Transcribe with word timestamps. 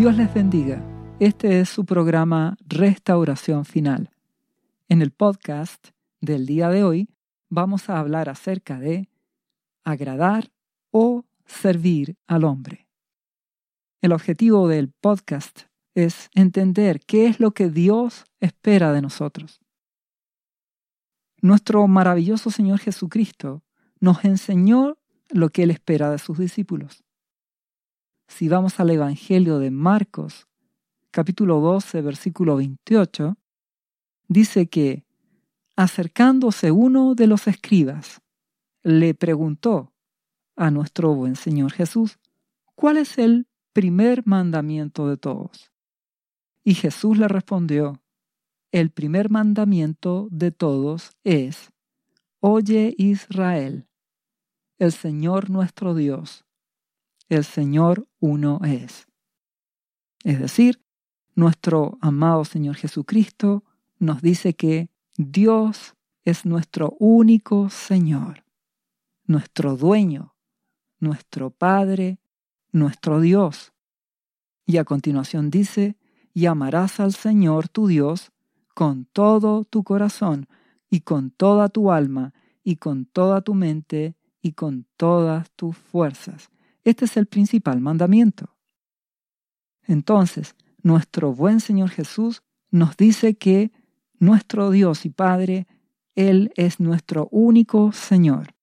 Dios 0.00 0.16
les 0.16 0.32
bendiga. 0.32 0.82
Este 1.18 1.60
es 1.60 1.68
su 1.68 1.84
programa 1.84 2.56
Restauración 2.66 3.66
Final. 3.66 4.08
En 4.88 5.02
el 5.02 5.10
podcast 5.10 5.88
del 6.22 6.46
día 6.46 6.70
de 6.70 6.84
hoy 6.84 7.10
vamos 7.50 7.90
a 7.90 7.98
hablar 7.98 8.30
acerca 8.30 8.80
de 8.80 9.10
agradar 9.84 10.50
o 10.90 11.26
servir 11.44 12.16
al 12.26 12.44
hombre. 12.44 12.88
El 14.00 14.12
objetivo 14.12 14.68
del 14.68 14.88
podcast 14.88 15.64
es 15.94 16.30
entender 16.34 17.00
qué 17.00 17.26
es 17.26 17.38
lo 17.38 17.50
que 17.50 17.68
Dios 17.68 18.24
espera 18.40 18.94
de 18.94 19.02
nosotros. 19.02 19.60
Nuestro 21.42 21.86
maravilloso 21.88 22.50
Señor 22.50 22.78
Jesucristo 22.78 23.64
nos 24.00 24.24
enseñó 24.24 24.96
lo 25.28 25.50
que 25.50 25.64
Él 25.64 25.70
espera 25.70 26.10
de 26.10 26.16
sus 26.16 26.38
discípulos. 26.38 27.04
Si 28.30 28.48
vamos 28.48 28.78
al 28.80 28.88
Evangelio 28.90 29.58
de 29.58 29.70
Marcos, 29.70 30.46
capítulo 31.10 31.58
12, 31.60 32.00
versículo 32.00 32.56
28, 32.56 33.36
dice 34.28 34.68
que, 34.68 35.04
acercándose 35.76 36.70
uno 36.70 37.14
de 37.14 37.26
los 37.26 37.48
escribas, 37.48 38.22
le 38.82 39.14
preguntó 39.14 39.92
a 40.56 40.70
nuestro 40.70 41.12
buen 41.14 41.34
Señor 41.34 41.72
Jesús, 41.72 42.18
¿cuál 42.76 42.98
es 42.98 43.18
el 43.18 43.46
primer 43.74 44.24
mandamiento 44.26 45.08
de 45.08 45.16
todos? 45.16 45.72
Y 46.64 46.74
Jesús 46.74 47.18
le 47.18 47.26
respondió, 47.26 48.00
el 48.70 48.90
primer 48.90 49.28
mandamiento 49.28 50.28
de 50.30 50.52
todos 50.52 51.10
es, 51.24 51.72
Oye 52.38 52.94
Israel, 52.96 53.88
el 54.78 54.92
Señor 54.92 55.50
nuestro 55.50 55.94
Dios, 55.94 56.46
el 57.30 57.44
Señor 57.44 58.06
uno 58.18 58.60
es. 58.64 59.06
Es 60.24 60.38
decir, 60.38 60.82
nuestro 61.34 61.96
amado 62.02 62.44
Señor 62.44 62.76
Jesucristo 62.76 63.64
nos 63.98 64.20
dice 64.20 64.54
que 64.54 64.90
Dios 65.16 65.94
es 66.24 66.44
nuestro 66.44 66.96
único 66.98 67.70
Señor, 67.70 68.44
nuestro 69.24 69.76
dueño, 69.76 70.34
nuestro 70.98 71.50
Padre, 71.50 72.18
nuestro 72.72 73.20
Dios. 73.20 73.72
Y 74.66 74.76
a 74.76 74.84
continuación 74.84 75.50
dice, 75.50 75.96
y 76.34 76.46
amarás 76.46 77.00
al 77.00 77.12
Señor 77.12 77.68
tu 77.68 77.86
Dios 77.86 78.32
con 78.74 79.04
todo 79.06 79.64
tu 79.64 79.84
corazón 79.84 80.48
y 80.90 81.00
con 81.00 81.30
toda 81.30 81.68
tu 81.68 81.92
alma 81.92 82.34
y 82.64 82.76
con 82.76 83.06
toda 83.06 83.40
tu 83.40 83.54
mente 83.54 84.16
y 84.42 84.52
con 84.52 84.86
todas 84.96 85.50
tus 85.52 85.76
fuerzas. 85.76 86.50
Este 86.84 87.04
es 87.04 87.16
el 87.16 87.26
principal 87.26 87.80
mandamiento. 87.80 88.56
Entonces, 89.86 90.54
nuestro 90.82 91.34
buen 91.34 91.60
Señor 91.60 91.90
Jesús 91.90 92.42
nos 92.70 92.96
dice 92.96 93.34
que 93.34 93.72
nuestro 94.18 94.70
Dios 94.70 95.04
y 95.04 95.10
Padre, 95.10 95.66
Él 96.14 96.52
es 96.56 96.80
nuestro 96.80 97.28
único 97.30 97.92
Señor. 97.92 98.54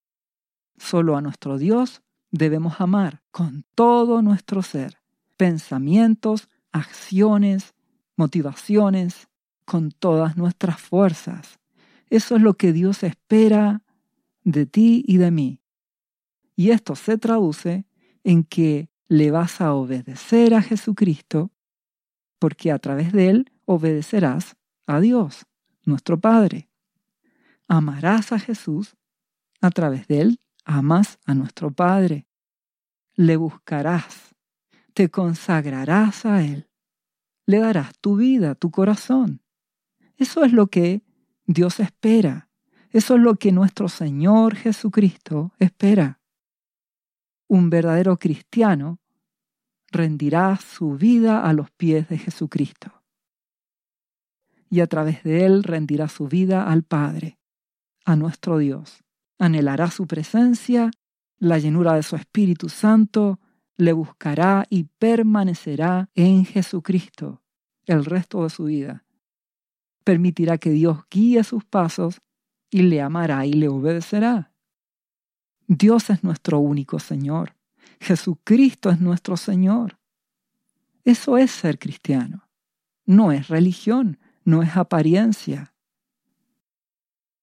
Solo 0.77 1.17
a 1.17 1.21
nuestro 1.21 1.57
Dios 1.57 2.01
debemos 2.31 2.79
amar 2.79 3.23
con 3.31 3.65
todo 3.75 4.21
nuestro 4.21 4.61
ser, 4.61 4.97
pensamientos, 5.35 6.49
acciones, 6.71 7.73
motivaciones, 8.15 9.27
con 9.65 9.91
todas 9.91 10.37
nuestras 10.37 10.79
fuerzas. 10.79 11.59
Eso 12.09 12.35
es 12.35 12.41
lo 12.41 12.53
que 12.53 12.71
Dios 12.71 13.03
espera 13.03 13.83
de 14.43 14.65
ti 14.65 15.03
y 15.05 15.17
de 15.17 15.31
mí. 15.31 15.61
Y 16.55 16.71
esto 16.71 16.95
se 16.95 17.17
traduce 17.17 17.85
en 18.27 18.43
que 18.43 18.89
le 19.07 19.31
vas 19.31 19.61
a 19.61 19.73
obedecer 19.73 20.53
a 20.53 20.61
Jesucristo, 20.61 21.49
porque 22.39 22.73
a 22.73 22.77
través 22.77 23.13
de 23.13 23.29
él 23.29 23.51
obedecerás 23.63 24.57
a 24.85 24.99
Dios, 24.99 25.45
nuestro 25.85 26.19
Padre. 26.19 26.69
Amarás 27.69 28.33
a 28.33 28.39
Jesús, 28.39 28.97
a 29.61 29.69
través 29.69 30.09
de 30.09 30.19
él 30.19 30.41
amas 30.65 31.19
a 31.25 31.35
nuestro 31.35 31.71
Padre. 31.71 32.27
Le 33.15 33.37
buscarás, 33.37 34.35
te 34.93 35.09
consagrarás 35.09 36.25
a 36.25 36.43
él, 36.43 36.69
le 37.45 37.59
darás 37.59 37.97
tu 38.01 38.17
vida, 38.17 38.55
tu 38.55 38.71
corazón. 38.71 39.41
Eso 40.17 40.43
es 40.43 40.51
lo 40.51 40.67
que 40.67 41.01
Dios 41.45 41.79
espera. 41.79 42.49
Eso 42.89 43.15
es 43.15 43.21
lo 43.21 43.35
que 43.35 43.53
nuestro 43.53 43.87
Señor 43.87 44.57
Jesucristo 44.57 45.53
espera. 45.59 46.19
Un 47.47 47.69
verdadero 47.69 48.17
cristiano 48.17 48.99
rendirá 49.91 50.57
su 50.57 50.97
vida 50.97 51.43
a 51.43 51.53
los 51.53 51.71
pies 51.71 52.09
de 52.09 52.17
Jesucristo. 52.17 52.91
Y 54.69 54.81
a 54.81 54.87
través 54.87 55.23
de 55.23 55.45
él 55.45 55.63
rendirá 55.63 56.09
su 56.09 56.27
vida 56.27 56.69
al 56.69 56.83
Padre, 56.83 57.39
a 58.05 58.15
nuestro 58.15 58.57
Dios. 58.57 59.03
Anhelará 59.39 59.89
su 59.91 60.07
presencia, 60.07 60.91
la 61.39 61.57
llenura 61.57 61.93
de 61.93 62.03
su 62.03 62.15
Espíritu 62.15 62.67
Santo, 62.67 63.39
le 63.77 63.93
buscará 63.93 64.65
y 64.69 64.85
permanecerá 64.85 66.09
en 66.15 66.45
Jesucristo 66.45 67.43
el 67.85 68.03
resto 68.03 68.43
de 68.43 68.49
su 68.49 68.65
vida. 68.65 69.05
Permitirá 70.03 70.57
que 70.57 70.71
Dios 70.71 71.05
guíe 71.09 71.43
sus 71.43 71.63
pasos 71.63 72.21
y 72.69 72.81
le 72.81 73.01
amará 73.01 73.45
y 73.45 73.53
le 73.53 73.69
obedecerá. 73.69 74.51
Dios 75.67 76.09
es 76.09 76.23
nuestro 76.23 76.59
único 76.59 76.99
Señor. 76.99 77.55
Jesucristo 77.99 78.89
es 78.89 78.99
nuestro 78.99 79.37
Señor. 79.37 79.99
Eso 81.03 81.37
es 81.37 81.51
ser 81.51 81.77
cristiano. 81.77 82.47
No 83.05 83.31
es 83.31 83.47
religión, 83.49 84.19
no 84.43 84.63
es 84.63 84.75
apariencia. 84.77 85.73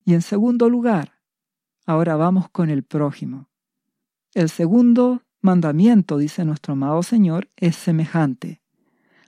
Y 0.05 0.13
en 0.13 0.21
segundo 0.21 0.69
lugar, 0.69 1.13
ahora 1.85 2.15
vamos 2.15 2.49
con 2.49 2.69
el 2.69 2.83
prójimo. 2.83 3.47
El 4.33 4.49
segundo 4.49 5.21
mandamiento, 5.41 6.17
dice 6.17 6.45
nuestro 6.45 6.73
amado 6.73 7.03
Señor, 7.03 7.49
es 7.55 7.75
semejante. 7.75 8.61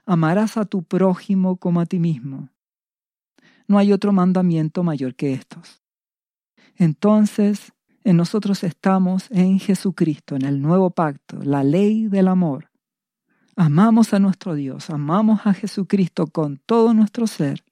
Amarás 0.06 0.56
a 0.56 0.64
tu 0.64 0.82
prójimo 0.82 1.56
como 1.56 1.80
a 1.80 1.86
ti 1.86 1.98
mismo. 1.98 2.48
No 3.66 3.78
hay 3.78 3.92
otro 3.92 4.12
mandamiento 4.12 4.82
mayor 4.82 5.14
que 5.14 5.32
estos. 5.32 5.82
Entonces, 6.76 7.72
en 8.08 8.16
nosotros 8.16 8.64
estamos 8.64 9.30
en 9.30 9.58
Jesucristo, 9.58 10.34
en 10.34 10.46
el 10.46 10.62
nuevo 10.62 10.88
pacto, 10.88 11.38
la 11.42 11.62
ley 11.62 12.06
del 12.06 12.28
amor. 12.28 12.70
Amamos 13.54 14.14
a 14.14 14.18
nuestro 14.18 14.54
Dios, 14.54 14.88
amamos 14.88 15.42
a 15.44 15.52
Jesucristo 15.52 16.26
con 16.26 16.56
todo 16.56 16.94
nuestro 16.94 17.26
ser. 17.26 17.62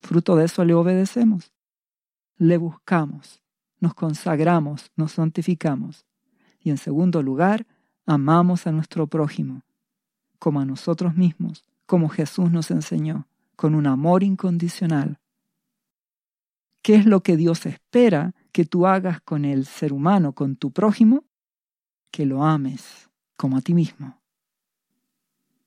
Fruto 0.00 0.34
de 0.34 0.46
eso 0.46 0.64
le 0.64 0.74
obedecemos. 0.74 1.52
Le 2.38 2.56
buscamos, 2.56 3.40
nos 3.78 3.94
consagramos, 3.94 4.90
nos 4.96 5.12
santificamos. 5.12 6.04
Y 6.58 6.70
en 6.70 6.76
segundo 6.76 7.22
lugar, 7.22 7.64
amamos 8.04 8.66
a 8.66 8.72
nuestro 8.72 9.06
prójimo, 9.06 9.62
como 10.40 10.58
a 10.58 10.64
nosotros 10.64 11.14
mismos, 11.14 11.64
como 11.86 12.08
Jesús 12.08 12.50
nos 12.50 12.72
enseñó, 12.72 13.28
con 13.54 13.76
un 13.76 13.86
amor 13.86 14.24
incondicional. 14.24 15.20
¿Qué 16.82 16.96
es 16.96 17.06
lo 17.06 17.20
que 17.20 17.36
Dios 17.36 17.64
espera 17.64 18.34
que 18.58 18.64
tú 18.64 18.88
hagas 18.88 19.20
con 19.20 19.44
el 19.44 19.66
ser 19.66 19.92
humano, 19.92 20.32
con 20.32 20.56
tu 20.56 20.72
prójimo, 20.72 21.24
que 22.10 22.26
lo 22.26 22.42
ames 22.42 23.08
como 23.36 23.56
a 23.56 23.60
ti 23.60 23.72
mismo. 23.72 24.20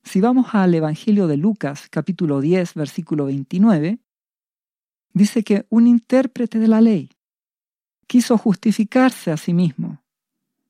Si 0.02 0.20
vamos 0.20 0.48
al 0.54 0.74
Evangelio 0.74 1.26
de 1.26 1.38
Lucas 1.38 1.88
capítulo 1.88 2.42
10 2.42 2.74
versículo 2.74 3.24
29, 3.24 3.98
dice 5.14 5.42
que 5.42 5.64
un 5.70 5.86
intérprete 5.86 6.58
de 6.58 6.68
la 6.68 6.82
ley 6.82 7.08
quiso 8.06 8.36
justificarse 8.36 9.30
a 9.30 9.38
sí 9.38 9.54
mismo 9.54 10.02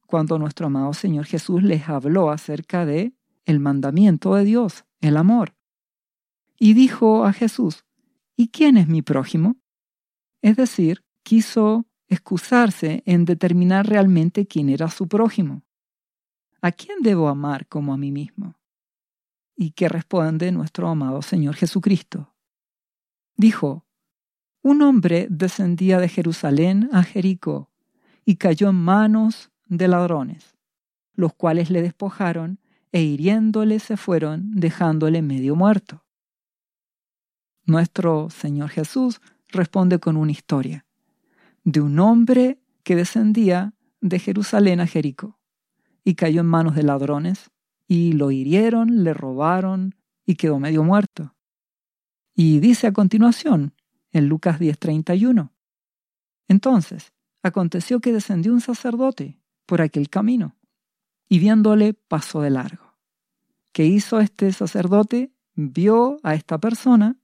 cuando 0.07 0.39
nuestro 0.39 0.69
amado 0.69 0.95
Señor 0.95 1.25
Jesús 1.25 1.65
les 1.65 1.89
habló 1.89 2.31
acerca 2.31 2.87
de 2.87 3.15
el 3.47 3.59
mandamiento 3.59 4.37
de 4.37 4.45
Dios, 4.45 4.85
el 5.01 5.17
amor. 5.17 5.57
Y 6.57 6.75
dijo 6.75 7.25
a 7.25 7.33
Jesús, 7.33 7.85
¿y 8.37 8.51
quién 8.51 8.77
es 8.77 8.87
mi 8.87 9.03
prójimo? 9.03 9.57
Es 10.41 10.55
decir, 10.55 11.05
quiso 11.25 11.89
excusarse 12.13 13.03
en 13.07 13.25
determinar 13.25 13.87
realmente 13.87 14.47
quién 14.47 14.69
era 14.69 14.89
su 14.89 15.09
prójimo. 15.09 15.63
¿A 16.61 16.71
quién 16.71 16.99
debo 17.01 17.29
amar 17.29 17.67
como 17.67 17.95
a 17.95 17.97
mí 17.97 18.13
mismo? 18.13 18.61
¿Y 19.57 19.71
qué 19.71 19.89
responde 19.89 20.53
nuestro 20.53 20.89
amado 20.89 21.23
Señor 21.23 21.55
Jesucristo? 21.55 22.35
Dijo, 23.35 23.87
un 24.61 24.83
hombre 24.83 25.27
descendía 25.31 25.99
de 25.99 26.09
Jerusalén 26.09 26.91
a 26.93 27.03
Jericó 27.03 27.71
y 28.27 28.37
cayó 28.37 28.69
en 28.69 28.77
manos 28.77 29.51
de 29.67 29.89
ladrones, 29.89 30.59
los 31.15 31.33
cuales 31.33 31.71
le 31.71 31.81
despojaron 31.81 32.61
e 32.93 33.03
hiriéndole 33.03 33.79
se 33.79 33.97
fueron 33.97 34.51
dejándole 34.53 35.23
medio 35.23 35.57
muerto. 35.57 36.05
Nuestro 37.65 38.29
Señor 38.29 38.69
Jesús 38.69 39.23
responde 39.49 39.99
con 39.99 40.19
una 40.19 40.33
historia 40.33 40.85
de 41.65 41.81
un 41.81 41.99
hombre 41.99 42.61
que 42.83 42.97
descendía 42.97 43.75
de 44.01 44.19
Jerusalén 44.19 44.81
a 44.81 44.87
Jericó 44.87 45.39
y 46.05 46.15
cayó 46.15 46.41
en 46.41 46.47
manos 46.47 46.75
de 46.75 46.83
ladrones 46.83 47.51
y 47.87 48.13
lo 48.13 48.31
hirieron, 48.31 49.05
le 49.05 49.15
robaron 49.15 49.95
y 50.25 50.37
quedó 50.37 50.59
medio 50.59 50.83
muerto. 50.83 51.35
Y 52.35 52.61
dice 52.61 52.87
a 52.87 52.93
continuación, 52.93 53.75
en 54.13 54.29
Lucas 54.29 54.59
10:31, 54.59 55.53
entonces 56.49 57.13
aconteció 57.43 58.01
que 58.01 58.13
descendió 58.13 58.53
un 58.53 58.61
sacerdote 58.61 59.41
por 59.67 59.81
aquel 59.81 60.09
camino 60.09 60.57
y 61.29 61.39
viéndole 61.39 61.95
pasó 61.95 62.41
de 62.41 62.51
largo. 62.51 62.99
¿Qué 63.73 63.87
hizo 63.87 64.21
este 64.21 64.53
sacerdote? 64.53 65.33
Vio 65.55 66.19
a 66.23 66.35
esta 66.35 66.59
persona 66.59 67.19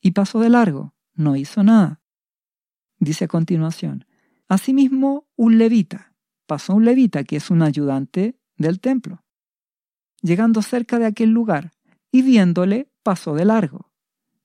y 0.00 0.12
pasó 0.12 0.40
de 0.40 0.50
largo, 0.50 0.94
no 1.14 1.36
hizo 1.36 1.62
nada. 1.62 2.00
Dice 3.04 3.26
a 3.26 3.28
continuación, 3.28 4.06
asimismo 4.48 5.26
un 5.36 5.58
levita, 5.58 6.14
pasó 6.46 6.74
un 6.74 6.86
levita 6.86 7.22
que 7.22 7.36
es 7.36 7.50
un 7.50 7.60
ayudante 7.60 8.38
del 8.56 8.80
templo. 8.80 9.22
Llegando 10.22 10.62
cerca 10.62 10.98
de 10.98 11.04
aquel 11.04 11.28
lugar 11.28 11.72
y 12.10 12.22
viéndole 12.22 12.88
pasó 13.02 13.34
de 13.34 13.44
largo. 13.44 13.92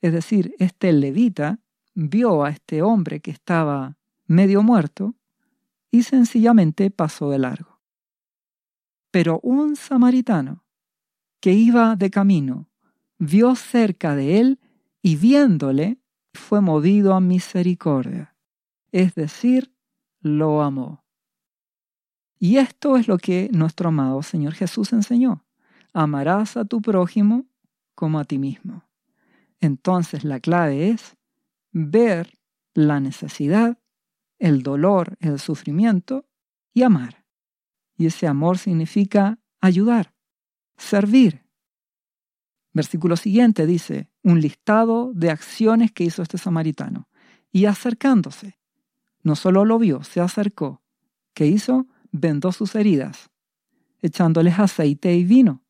Es 0.01 0.11
decir, 0.11 0.55
este 0.59 0.91
levita 0.91 1.61
vio 1.95 2.43
a 2.43 2.49
este 2.49 2.81
hombre 2.81 3.21
que 3.21 3.31
estaba 3.31 3.97
medio 4.27 4.61
muerto 4.61 5.15
y 5.89 6.03
sencillamente 6.03 6.91
pasó 6.91 7.29
de 7.29 7.39
largo. 7.39 7.79
Pero 9.09 9.39
un 9.41 9.77
samaritano 9.77 10.65
que 11.39 11.53
iba 11.53 11.95
de 11.95 12.09
camino 12.09 12.67
vio 13.19 13.55
cerca 13.55 14.17
de 14.17 14.41
él 14.41 14.59
y 15.01 15.15
viéndole 15.15 16.01
fue 16.33 16.59
movido 16.59 17.13
a 17.13 17.21
misericordia, 17.21 18.28
es 18.91 19.15
decir, 19.15 19.73
lo 20.21 20.61
amó. 20.61 21.03
Y 22.37 22.57
esto 22.57 22.97
es 22.97 23.07
lo 23.07 23.17
que 23.17 23.49
nuestro 23.51 23.89
amado 23.89 24.23
Señor 24.23 24.53
Jesús 24.53 24.93
enseñó. 24.93 25.45
Amarás 25.93 26.55
a 26.55 26.65
tu 26.65 26.81
prójimo 26.81 27.45
como 27.95 28.19
a 28.19 28.25
ti 28.25 28.37
mismo. 28.37 28.85
Entonces 29.59 30.23
la 30.23 30.39
clave 30.39 30.89
es 30.89 31.17
ver 31.71 32.39
la 32.73 32.99
necesidad, 32.99 33.77
el 34.37 34.63
dolor, 34.63 35.17
el 35.19 35.39
sufrimiento 35.39 36.25
y 36.73 36.83
amar. 36.83 37.25
Y 37.97 38.05
ese 38.05 38.27
amor 38.27 38.57
significa 38.57 39.39
ayudar, 39.59 40.13
servir. 40.77 41.45
Versículo 42.71 43.17
siguiente 43.17 43.65
dice, 43.65 44.09
un 44.23 44.39
listado 44.39 45.11
de 45.13 45.31
acciones 45.31 45.91
que 45.91 46.05
hizo 46.05 46.21
este 46.21 46.37
samaritano. 46.37 47.09
Y 47.51 47.65
acercándose, 47.65 48.58
no 49.23 49.35
solo 49.35 49.65
lo 49.65 49.79
vio, 49.79 50.03
se 50.03 50.21
acercó. 50.21 50.81
¿Qué 51.33 51.47
hizo? 51.47 51.87
Vendó 52.11 52.51
sus 52.51 52.75
heridas, 52.75 53.29
echándoles 54.01 54.59
aceite 54.59 55.15
y 55.15 55.23
vino, 55.23 55.63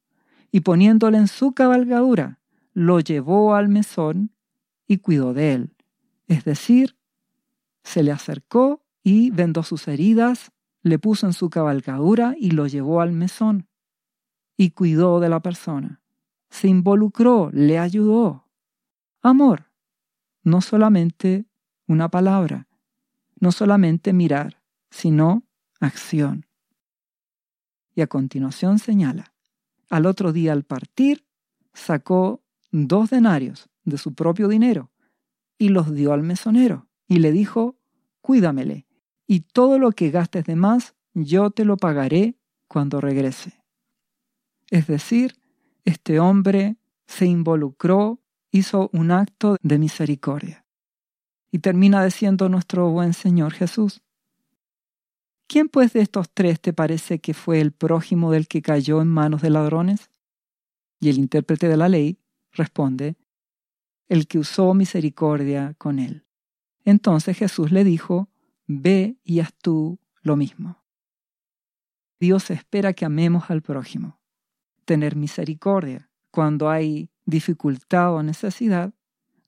y 0.51 0.62
poniéndole 0.62 1.18
en 1.18 1.28
su 1.28 1.54
cabalgadura, 1.54 2.40
lo 2.74 3.00
llevó 3.00 3.56
al 3.56 3.68
mesón 3.68 4.31
y 4.88 4.98
cuidó 4.98 5.34
de 5.34 5.54
él. 5.54 5.75
Es 6.28 6.46
decir, 6.46 6.96
se 7.84 8.04
le 8.04 8.12
acercó 8.12 8.84
y 9.04 9.31
vendó 9.31 9.63
sus 9.63 9.88
heridas, 9.88 10.51
le 10.81 10.98
puso 11.00 11.25
en 11.28 11.34
su 11.34 11.50
cabalgadura 11.50 12.36
y 12.38 12.51
lo 12.51 12.68
llevó 12.68 13.01
al 13.01 13.12
mesón 13.12 13.68
y 14.56 14.72
cuidó 14.72 15.19
de 15.19 15.30
la 15.30 15.42
persona. 15.42 16.01
Se 16.50 16.68
involucró, 16.68 17.50
le 17.51 17.80
ayudó. 17.80 18.46
Amor, 19.22 19.72
no 20.44 20.62
solamente 20.62 21.46
una 21.88 22.10
palabra, 22.10 22.69
no 23.39 23.51
solamente 23.51 24.13
mirar, 24.13 24.62
sino 24.89 25.44
acción. 25.80 26.45
Y 27.95 28.01
a 28.01 28.07
continuación 28.07 28.80
señala, 28.80 29.33
al 29.89 30.06
otro 30.06 30.31
día 30.31 30.53
al 30.53 30.63
partir, 30.63 31.25
sacó 31.74 32.41
dos 32.71 33.09
denarios 33.09 33.69
de 33.83 33.97
su 33.97 34.13
propio 34.13 34.47
dinero 34.47 34.91
y 35.57 35.69
los 35.69 35.94
dio 35.94 36.13
al 36.13 36.24
mesonero 36.24 36.88
y 37.07 37.19
le 37.19 37.31
dijo, 37.31 37.77
cuídamele, 38.21 38.86
y 39.27 39.41
todo 39.41 39.80
lo 39.80 39.91
que 39.91 40.12
gastes 40.12 40.45
de 40.45 40.56
más, 40.56 40.95
yo 41.13 41.51
te 41.51 41.65
lo 41.65 41.77
pagaré 41.77 42.36
cuando 42.68 43.01
regrese. 43.01 43.63
Es 44.69 44.88
decir, 44.88 45.36
este 45.86 46.19
hombre 46.19 46.77
se 47.07 47.25
involucró, 47.25 48.19
hizo 48.51 48.89
un 48.94 49.12
acto 49.12 49.57
de 49.62 49.80
misericordia. 49.80 50.58
Y 51.51 51.60
termina 51.60 52.04
diciendo 52.04 52.50
nuestro 52.50 52.90
buen 52.90 53.13
Señor 53.13 53.54
Jesús, 53.54 54.01
¿quién 55.48 55.68
pues 55.68 55.94
de 55.94 56.01
estos 56.01 56.30
tres 56.31 56.62
te 56.62 56.74
parece 56.74 57.19
que 57.19 57.34
fue 57.34 57.60
el 57.60 57.72
prójimo 57.72 58.31
del 58.31 58.48
que 58.48 58.62
cayó 58.62 59.01
en 59.01 59.07
manos 59.07 59.42
de 59.42 59.50
ladrones? 59.50 60.12
Y 61.00 61.10
el 61.10 61.18
intérprete 61.18 61.68
de 61.68 61.78
la 61.78 61.90
ley 61.90 62.19
responde, 62.51 63.16
el 64.07 64.28
que 64.28 64.40
usó 64.40 64.74
misericordia 64.74 65.75
con 65.78 66.00
él. 66.00 66.25
Entonces 66.84 67.38
Jesús 67.38 67.72
le 67.72 67.84
dijo, 67.84 68.30
ve 68.68 69.18
y 69.24 69.40
haz 69.40 69.54
tú 69.54 70.00
lo 70.22 70.36
mismo. 70.36 70.84
Dios 72.19 72.50
espera 72.51 72.94
que 72.94 73.06
amemos 73.06 73.50
al 73.50 73.62
prójimo, 73.62 74.19
tener 74.86 75.16
misericordia 75.16 76.10
cuando 76.31 76.69
hay 76.69 77.10
dificultad 77.25 78.13
o 78.13 78.24
necesidad, 78.24 78.94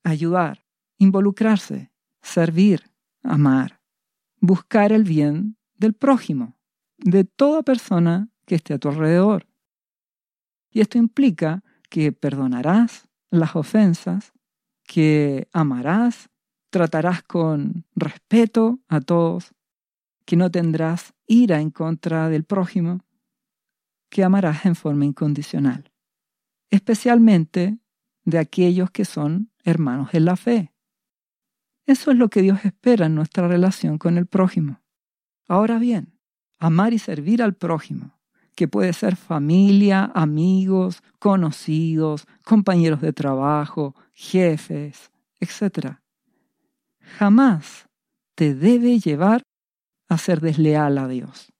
ayudar, 0.03 0.65
involucrarse, 0.97 1.90
servir, 2.21 2.91
amar, 3.23 3.81
buscar 4.39 4.91
el 4.91 5.03
bien 5.03 5.57
del 5.75 5.93
prójimo, 5.93 6.57
de 6.97 7.23
toda 7.23 7.63
persona 7.63 8.29
que 8.45 8.55
esté 8.55 8.73
a 8.73 8.79
tu 8.79 8.89
alrededor. 8.89 9.47
Y 10.71 10.81
esto 10.81 10.97
implica 10.97 11.63
que 11.89 12.11
perdonarás 12.11 13.07
las 13.29 13.55
ofensas, 13.55 14.33
que 14.83 15.47
amarás, 15.51 16.29
tratarás 16.69 17.23
con 17.23 17.85
respeto 17.95 18.79
a 18.87 19.01
todos, 19.01 19.53
que 20.25 20.37
no 20.37 20.49
tendrás 20.49 21.13
ira 21.27 21.59
en 21.59 21.71
contra 21.71 22.29
del 22.29 22.43
prójimo, 22.43 23.03
que 24.09 24.23
amarás 24.23 24.65
en 24.65 24.75
forma 24.75 25.05
incondicional, 25.05 25.91
especialmente 26.69 27.79
de 28.23 28.37
aquellos 28.37 28.91
que 28.91 29.05
son 29.05 29.51
hermanos 29.63 30.13
en 30.13 30.25
la 30.25 30.35
fe. 30.35 30.71
Eso 31.91 32.11
es 32.11 32.17
lo 32.17 32.29
que 32.29 32.41
Dios 32.41 32.63
espera 32.63 33.07
en 33.07 33.15
nuestra 33.15 33.49
relación 33.49 33.97
con 33.97 34.17
el 34.17 34.25
prójimo. 34.25 34.79
Ahora 35.49 35.77
bien, 35.77 36.17
amar 36.57 36.93
y 36.93 36.99
servir 36.99 37.43
al 37.43 37.53
prójimo 37.53 38.17
que 38.55 38.69
puede 38.69 38.93
ser 38.93 39.17
familia, 39.17 40.09
amigos, 40.15 41.03
conocidos, 41.19 42.27
compañeros 42.45 43.01
de 43.01 43.11
trabajo, 43.11 43.93
jefes, 44.13 45.11
etc. 45.41 45.97
Jamás 47.19 47.89
te 48.35 48.55
debe 48.55 48.99
llevar 48.99 49.43
a 50.07 50.17
ser 50.17 50.39
desleal 50.39 50.97
a 50.97 51.09
Dios. 51.09 51.51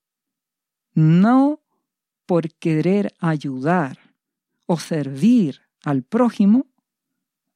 No 0.94 1.60
por 2.24 2.48
querer 2.54 3.12
ayudar 3.18 3.98
o 4.64 4.78
servir 4.78 5.60
al 5.84 6.04
prójimo, 6.04 6.68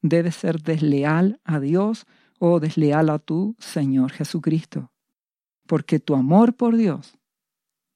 debes 0.02 0.34
ser 0.34 0.60
desleal 0.60 1.40
a 1.42 1.58
Dios 1.58 2.06
o 2.38 2.60
desleal 2.60 3.10
a 3.10 3.18
tu 3.18 3.56
Señor 3.58 4.12
Jesucristo. 4.12 4.90
Porque 5.66 5.98
tu 5.98 6.14
amor 6.14 6.54
por 6.54 6.76
Dios 6.76 7.18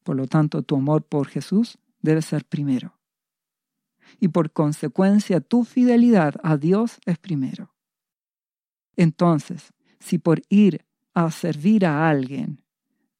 por 0.02 0.16
lo 0.16 0.26
tanto, 0.26 0.62
tu 0.62 0.76
amor 0.76 1.04
por 1.04 1.28
Jesús 1.28 1.78
debe 2.00 2.22
ser 2.22 2.44
primero. 2.44 2.98
Y 4.18 4.28
por 4.28 4.50
consecuencia, 4.52 5.40
tu 5.40 5.64
fidelidad 5.64 6.34
a 6.42 6.56
Dios 6.56 6.98
es 7.06 7.18
primero. 7.18 7.74
Entonces, 8.96 9.72
si 10.00 10.18
por 10.18 10.42
ir 10.48 10.84
a 11.14 11.30
servir 11.30 11.86
a 11.86 12.08
alguien 12.08 12.64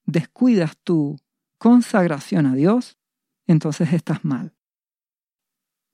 descuidas 0.05 0.77
tu 0.79 1.17
consagración 1.59 2.47
a 2.47 2.55
Dios, 2.55 2.99
entonces 3.47 3.93
estás 3.93 4.25
mal. 4.25 4.57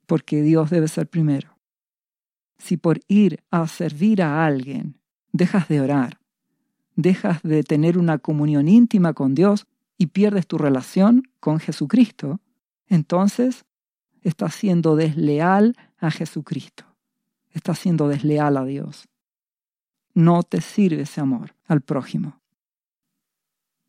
Porque 0.07 0.41
Dios 0.41 0.71
debe 0.71 0.89
ser 0.89 1.11
primero. 1.11 1.59
Si 2.59 2.77
por 2.77 3.01
ir 3.09 3.45
a 3.51 3.67
servir 3.67 4.23
a 4.23 4.47
alguien 4.47 4.99
dejas 5.37 5.69
de 5.69 5.81
orar, 5.81 6.19
dejas 6.95 7.43
de 7.43 7.63
tener 7.63 7.99
una 7.99 8.19
comunión 8.19 8.69
íntima 8.69 9.13
con 9.13 9.35
Dios, 9.35 9.67
y 9.99 10.09
pierdes 10.09 10.47
tu 10.47 10.59
relación 10.59 11.23
con 11.41 11.59
Jesucristo, 11.59 12.41
entonces 12.87 13.65
estás 14.23 14.55
siendo 14.55 14.97
desleal 14.97 15.77
a 15.99 16.11
Jesucristo. 16.11 16.85
Estás 17.51 17.79
siendo 17.79 18.09
desleal 18.09 18.57
a 18.57 18.65
Dios. 18.65 19.09
No 20.13 20.43
te 20.43 20.61
sirve 20.61 21.03
ese 21.03 21.21
amor 21.21 21.55
al 21.67 21.81
prójimo. 21.81 22.41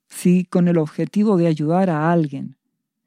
Si 0.08 0.46
con 0.46 0.68
el 0.68 0.77
objetivo 0.77 1.38
de 1.38 1.48
ayudar 1.48 1.89
a 1.89 2.12
alguien 2.12 2.56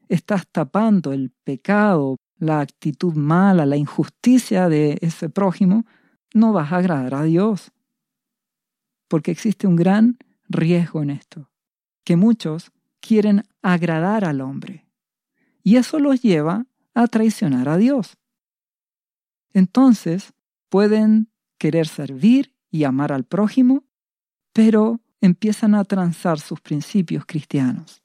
estás 0.08 0.46
tapando 0.46 1.12
el 1.12 1.30
pecado, 1.44 2.16
la 2.38 2.60
actitud 2.60 3.14
mala, 3.14 3.64
la 3.64 3.76
injusticia 3.76 4.68
de 4.68 4.98
ese 5.00 5.30
prójimo, 5.30 5.86
no 6.34 6.52
vas 6.52 6.72
a 6.72 6.76
agradar 6.76 7.14
a 7.14 7.22
Dios. 7.22 7.72
Porque 9.10 9.32
existe 9.32 9.66
un 9.66 9.74
gran 9.74 10.18
riesgo 10.48 11.02
en 11.02 11.10
esto, 11.10 11.50
que 12.04 12.14
muchos 12.14 12.70
quieren 13.00 13.42
agradar 13.60 14.24
al 14.24 14.40
hombre. 14.40 14.86
Y 15.64 15.76
eso 15.76 15.98
los 15.98 16.22
lleva 16.22 16.66
a 16.94 17.08
traicionar 17.08 17.68
a 17.68 17.76
Dios. 17.76 18.18
Entonces, 19.52 20.32
pueden 20.68 21.28
querer 21.58 21.88
servir 21.88 22.54
y 22.70 22.84
amar 22.84 23.10
al 23.10 23.24
prójimo, 23.24 23.82
pero 24.52 25.00
empiezan 25.20 25.74
a 25.74 25.82
transar 25.82 26.38
sus 26.38 26.60
principios 26.60 27.26
cristianos. 27.26 28.04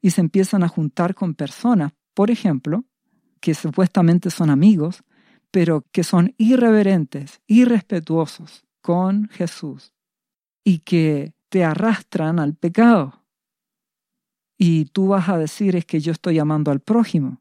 Y 0.00 0.12
se 0.12 0.22
empiezan 0.22 0.62
a 0.62 0.68
juntar 0.68 1.14
con 1.14 1.34
personas, 1.34 1.92
por 2.14 2.30
ejemplo, 2.30 2.86
que 3.42 3.52
supuestamente 3.52 4.30
son 4.30 4.48
amigos, 4.48 5.04
pero 5.50 5.84
que 5.92 6.04
son 6.04 6.34
irreverentes, 6.38 7.42
irrespetuosos 7.46 8.64
con 8.82 9.28
Jesús 9.28 9.94
y 10.64 10.80
que 10.80 11.34
te 11.48 11.64
arrastran 11.64 12.38
al 12.38 12.54
pecado. 12.54 13.24
Y 14.58 14.86
tú 14.86 15.08
vas 15.08 15.28
a 15.28 15.38
decir 15.38 15.76
es 15.76 15.86
que 15.86 16.00
yo 16.00 16.12
estoy 16.12 16.38
amando 16.38 16.70
al 16.70 16.80
prójimo. 16.80 17.40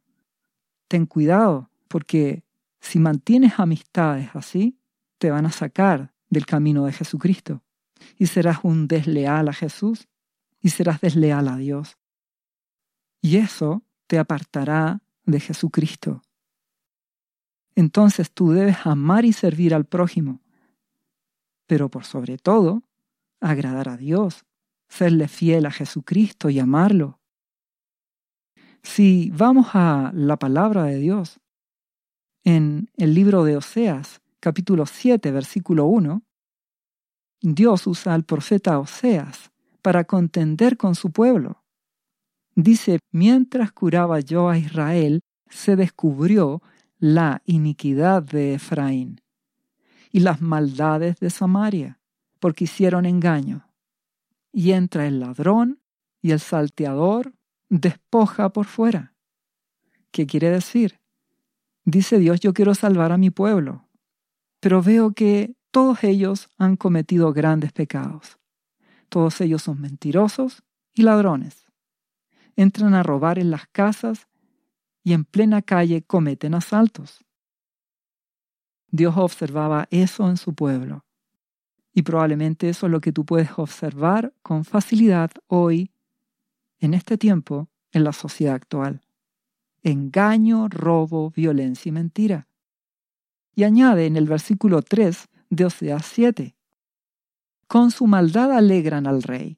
Ten 0.87 1.05
cuidado, 1.05 1.69
porque 1.87 2.43
si 2.79 2.99
mantienes 2.99 3.59
amistades 3.59 4.29
así, 4.33 4.79
te 5.17 5.29
van 5.29 5.45
a 5.45 5.51
sacar 5.51 6.13
del 6.29 6.45
camino 6.45 6.85
de 6.85 6.93
Jesucristo. 6.93 7.61
Y 8.17 8.27
serás 8.27 8.59
un 8.63 8.87
desleal 8.87 9.49
a 9.49 9.53
Jesús 9.53 10.07
y 10.61 10.69
serás 10.69 11.01
desleal 11.01 11.47
a 11.47 11.57
Dios. 11.57 11.97
Y 13.21 13.37
eso 13.37 13.83
te 14.07 14.17
apartará 14.17 15.01
de 15.25 15.39
Jesucristo. 15.39 16.23
Entonces 17.75 18.31
tú 18.31 18.51
debes 18.51 18.85
amar 18.85 19.25
y 19.25 19.33
servir 19.33 19.73
al 19.73 19.85
prójimo, 19.85 20.41
pero 21.71 21.87
por 21.87 22.03
sobre 22.03 22.37
todo, 22.37 22.83
agradar 23.39 23.87
a 23.87 23.95
Dios, 23.95 24.43
serle 24.89 25.29
fiel 25.29 25.65
a 25.65 25.71
Jesucristo 25.71 26.49
y 26.49 26.59
amarlo. 26.59 27.21
Si 28.83 29.31
vamos 29.33 29.67
a 29.73 30.11
la 30.13 30.35
palabra 30.35 30.83
de 30.83 30.97
Dios, 30.97 31.39
en 32.43 32.89
el 32.97 33.13
libro 33.13 33.45
de 33.45 33.55
Oseas, 33.55 34.19
capítulo 34.41 34.85
7, 34.85 35.31
versículo 35.31 35.85
1, 35.85 36.23
Dios 37.39 37.87
usa 37.87 38.15
al 38.15 38.25
profeta 38.25 38.77
Oseas 38.77 39.49
para 39.81 40.03
contender 40.03 40.75
con 40.75 40.93
su 40.93 41.13
pueblo. 41.13 41.63
Dice, 42.53 42.99
mientras 43.13 43.71
curaba 43.71 44.19
yo 44.19 44.49
a 44.49 44.57
Israel, 44.57 45.21
se 45.49 45.77
descubrió 45.77 46.61
la 46.99 47.41
iniquidad 47.45 48.23
de 48.23 48.55
Efraín 48.55 49.20
y 50.11 50.19
las 50.19 50.41
maldades 50.41 51.19
de 51.19 51.29
Samaria, 51.29 51.99
porque 52.39 52.65
hicieron 52.65 53.05
engaño. 53.05 53.67
Y 54.51 54.71
entra 54.71 55.07
el 55.07 55.19
ladrón 55.19 55.81
y 56.21 56.31
el 56.31 56.39
salteador 56.39 57.33
despoja 57.69 58.49
por 58.49 58.65
fuera. 58.65 59.15
¿Qué 60.11 60.27
quiere 60.27 60.49
decir? 60.49 60.99
Dice 61.85 62.19
Dios, 62.19 62.39
yo 62.41 62.53
quiero 62.53 62.75
salvar 62.75 63.11
a 63.11 63.17
mi 63.17 63.29
pueblo, 63.29 63.87
pero 64.59 64.83
veo 64.83 65.13
que 65.13 65.55
todos 65.71 66.03
ellos 66.03 66.49
han 66.57 66.75
cometido 66.75 67.31
grandes 67.33 67.71
pecados. 67.71 68.37
Todos 69.09 69.39
ellos 69.41 69.63
son 69.63 69.81
mentirosos 69.81 70.63
y 70.93 71.03
ladrones. 71.03 71.65
Entran 72.55 72.93
a 72.93 73.03
robar 73.03 73.39
en 73.39 73.49
las 73.49 73.67
casas 73.67 74.27
y 75.03 75.13
en 75.13 75.23
plena 75.25 75.61
calle 75.61 76.03
cometen 76.03 76.53
asaltos. 76.53 77.25
Dios 78.91 79.15
observaba 79.15 79.87
eso 79.89 80.29
en 80.29 80.35
su 80.35 80.53
pueblo. 80.53 81.05
Y 81.93 82.03
probablemente 82.03 82.69
eso 82.69 82.85
es 82.85 82.91
lo 82.91 82.99
que 82.99 83.13
tú 83.13 83.25
puedes 83.25 83.49
observar 83.57 84.33
con 84.41 84.65
facilidad 84.65 85.31
hoy, 85.47 85.91
en 86.79 86.93
este 86.93 87.17
tiempo, 87.17 87.69
en 87.93 88.03
la 88.03 88.13
sociedad 88.13 88.55
actual. 88.55 89.01
Engaño, 89.81 90.67
robo, 90.67 91.31
violencia 91.31 91.89
y 91.89 91.93
mentira. 91.93 92.47
Y 93.55 93.63
añade 93.63 94.05
en 94.05 94.17
el 94.17 94.27
versículo 94.27 94.81
3 94.81 95.27
de 95.49 95.65
Oseas 95.65 96.05
7. 96.05 96.55
Con 97.67 97.91
su 97.91 98.07
maldad 98.07 98.51
alegran 98.51 99.07
al 99.07 99.23
rey 99.23 99.57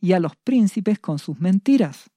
y 0.00 0.12
a 0.12 0.20
los 0.20 0.34
príncipes 0.36 0.98
con 0.98 1.18
sus 1.18 1.38
mentiras. 1.40 2.10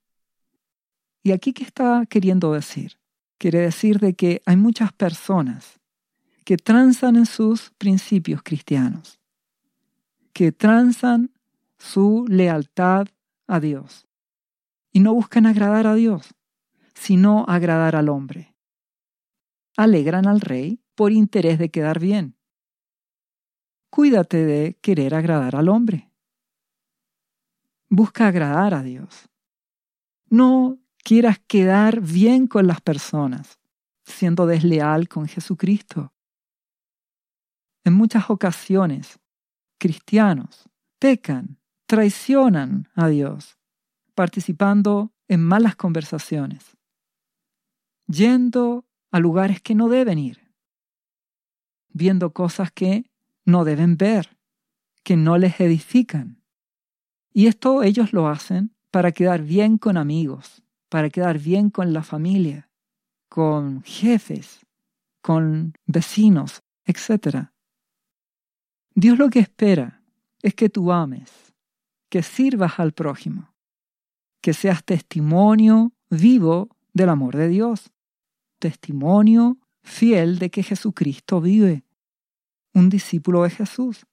¿Y 1.22 1.32
aquí 1.32 1.54
qué 1.54 1.63
está 1.63 2.06
queriendo 2.08 2.54
decir? 2.54 2.98
Quiere 3.38 3.60
decir 3.60 4.00
de 4.00 4.13
que 4.16 4.42
hay 4.46 4.58
muchas 4.58 4.92
personas 4.94 5.80
que 6.43 6.57
transan 6.57 7.15
en 7.15 7.25
sus 7.25 7.71
principios 7.77 8.41
cristianos, 8.43 9.19
que 10.33 10.51
transan 10.51 11.31
su 11.77 12.25
lealtad 12.27 13.07
a 13.47 13.59
Dios 13.59 14.07
y 14.91 15.00
no 15.00 15.13
buscan 15.13 15.45
agradar 15.45 15.88
a 15.88 15.95
Dios, 15.95 16.33
sino 16.93 17.45
agradar 17.47 17.95
al 17.95 18.09
hombre. 18.09 18.55
Alegran 19.75 20.27
al 20.27 20.39
rey 20.39 20.79
por 20.95 21.12
interés 21.12 21.57
de 21.57 21.69
quedar 21.69 22.00
bien. 22.00 22.38
Cuídate 23.89 24.45
de 24.45 24.77
querer 24.81 25.15
agradar 25.15 25.55
al 25.55 25.69
hombre. 25.69 26.12
Busca 27.89 28.27
agradar 28.27 28.73
a 28.73 28.83
Dios. 28.83 29.29
No 30.29 30.79
quieras 31.03 31.39
quedar 31.45 32.01
bien 32.01 32.47
con 32.47 32.65
las 32.65 32.81
personas, 32.81 33.59
siendo 34.03 34.45
desleal 34.45 35.07
con 35.07 35.27
Jesucristo. 35.27 36.13
En 37.84 37.94
muchas 37.94 38.30
ocasiones, 38.30 39.20
cristianos 39.78 40.70
pecan, 41.00 41.60
traicionan 41.86 42.88
a 42.96 43.10
Dios, 43.10 43.58
participando 44.16 45.12
en 45.28 45.44
malas 45.44 45.75
conversaciones, 45.75 46.78
yendo 48.08 48.86
a 49.12 49.20
lugares 49.20 49.62
que 49.62 49.75
no 49.75 49.90
deben 49.90 50.18
ir, 50.18 50.54
viendo 51.90 52.32
cosas 52.32 52.72
que 52.72 53.12
no 53.44 53.66
deben 53.66 53.98
ver, 53.98 54.38
que 55.04 55.18
no 55.18 55.38
les 55.38 55.60
edifican. 55.60 56.42
Y 57.34 57.48
esto 57.48 57.84
ellos 57.84 58.13
lo 58.13 58.30
hacen 58.30 58.74
para 58.90 59.12
quedar 59.12 59.42
bien 59.42 59.78
con 59.78 59.98
amigos, 59.98 60.63
para 60.88 61.10
quedar 61.10 61.38
bien 61.38 61.70
con 61.70 61.92
la 61.92 62.04
familia, 62.04 62.70
con 63.28 63.84
jefes, 63.84 64.66
con 65.22 65.74
vecinos, 65.86 66.63
etc. 66.86 67.52
Dios 68.95 69.17
lo 69.17 69.29
que 69.29 69.39
espera 69.39 70.03
es 70.41 70.53
que 70.53 70.69
tú 70.69 70.91
ames, 70.91 71.31
que 72.09 72.21
sirvas 72.21 72.79
al 72.79 72.91
prójimo, 72.91 73.53
que 74.41 74.53
seas 74.53 74.83
testimonio 74.83 75.93
vivo 76.09 76.69
del 76.93 77.09
amor 77.09 77.35
de 77.35 77.47
Dios, 77.47 77.91
testimonio 78.59 79.57
fiel 79.81 80.38
de 80.38 80.51
que 80.51 80.63
Jesucristo 80.63 81.41
vive, 81.41 81.83
un 82.73 82.89
discípulo 82.89 83.43
de 83.43 83.50
Jesús, 83.50 84.05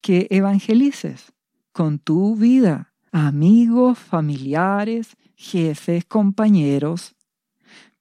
que 0.00 0.26
evangelices 0.30 1.32
con 1.72 1.98
tu 1.98 2.36
vida, 2.36 2.92
amigos, 3.12 3.98
familiares, 3.98 5.16
jefes, 5.36 6.04
compañeros, 6.04 7.14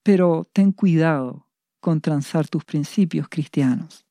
pero 0.03 0.47
ten 0.51 0.71
cuidado 0.71 1.47
con 1.79 2.01
transar 2.01 2.47
tus 2.47 2.63
principios 2.63 3.27
cristianos. 3.29 4.04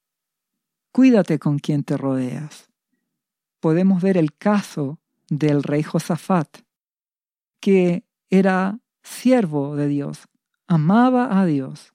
Cuídate 0.94 1.40
con 1.40 1.58
quien 1.58 1.82
te 1.82 1.96
rodeas. 1.96 2.70
Podemos 3.58 4.00
ver 4.00 4.16
el 4.16 4.32
caso 4.32 5.00
del 5.28 5.64
rey 5.64 5.82
Josafat, 5.82 6.58
que 7.60 8.04
era 8.30 8.78
siervo 9.02 9.74
de 9.74 9.88
Dios, 9.88 10.28
amaba 10.68 11.40
a 11.40 11.46
Dios, 11.46 11.94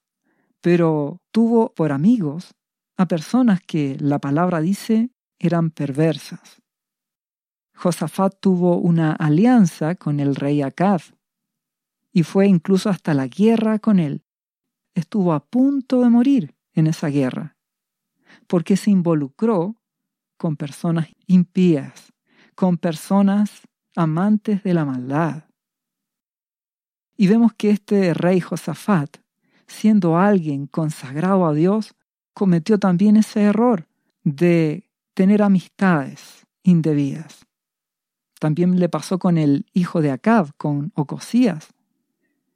pero 0.60 1.22
tuvo 1.32 1.74
por 1.74 1.94
amigos 1.94 2.56
a 2.98 3.08
personas 3.08 3.62
que 3.62 3.96
la 4.02 4.20
palabra 4.20 4.60
dice 4.60 5.12
eran 5.40 5.72
perversas. 5.72 6.62
Josafat 7.76 8.38
tuvo 8.42 8.80
una 8.80 9.14
alianza 9.14 9.96
con 9.96 10.20
el 10.20 10.36
rey 10.36 10.62
Acab, 10.62 11.00
y 12.12 12.24
fue 12.24 12.48
incluso 12.48 12.90
hasta 12.90 13.14
la 13.14 13.28
guerra 13.28 13.80
con 13.80 13.98
él. 13.98 14.26
Estuvo 14.94 15.32
a 15.32 15.46
punto 15.46 16.02
de 16.02 16.10
morir 16.10 16.58
en 16.74 16.88
esa 16.88 17.08
guerra, 17.08 17.56
porque 18.50 18.76
se 18.76 18.90
involucró 18.90 19.76
con 20.36 20.58
personas 20.58 21.08
impías, 21.28 22.12
con 22.56 22.78
personas 22.78 23.62
amantes 23.96 24.64
de 24.64 24.74
la 24.74 24.86
maldad. 24.86 25.44
Y 27.16 27.28
vemos 27.28 27.54
que 27.54 27.70
este 27.70 28.16
rey 28.16 28.42
Josafat, 28.42 29.18
siendo 29.68 30.18
alguien 30.18 30.66
consagrado 30.66 31.46
a 31.46 31.54
Dios, 31.54 31.94
cometió 32.34 32.80
también 32.80 33.18
ese 33.18 33.44
error 33.44 33.88
de 34.24 34.90
tener 35.14 35.44
amistades 35.44 36.48
indebidas. 36.64 37.46
También 38.40 38.80
le 38.80 38.90
pasó 38.90 39.20
con 39.20 39.38
el 39.38 39.68
hijo 39.74 40.02
de 40.02 40.10
Acab, 40.10 40.56
con 40.58 40.92
Ocosías, 40.96 41.70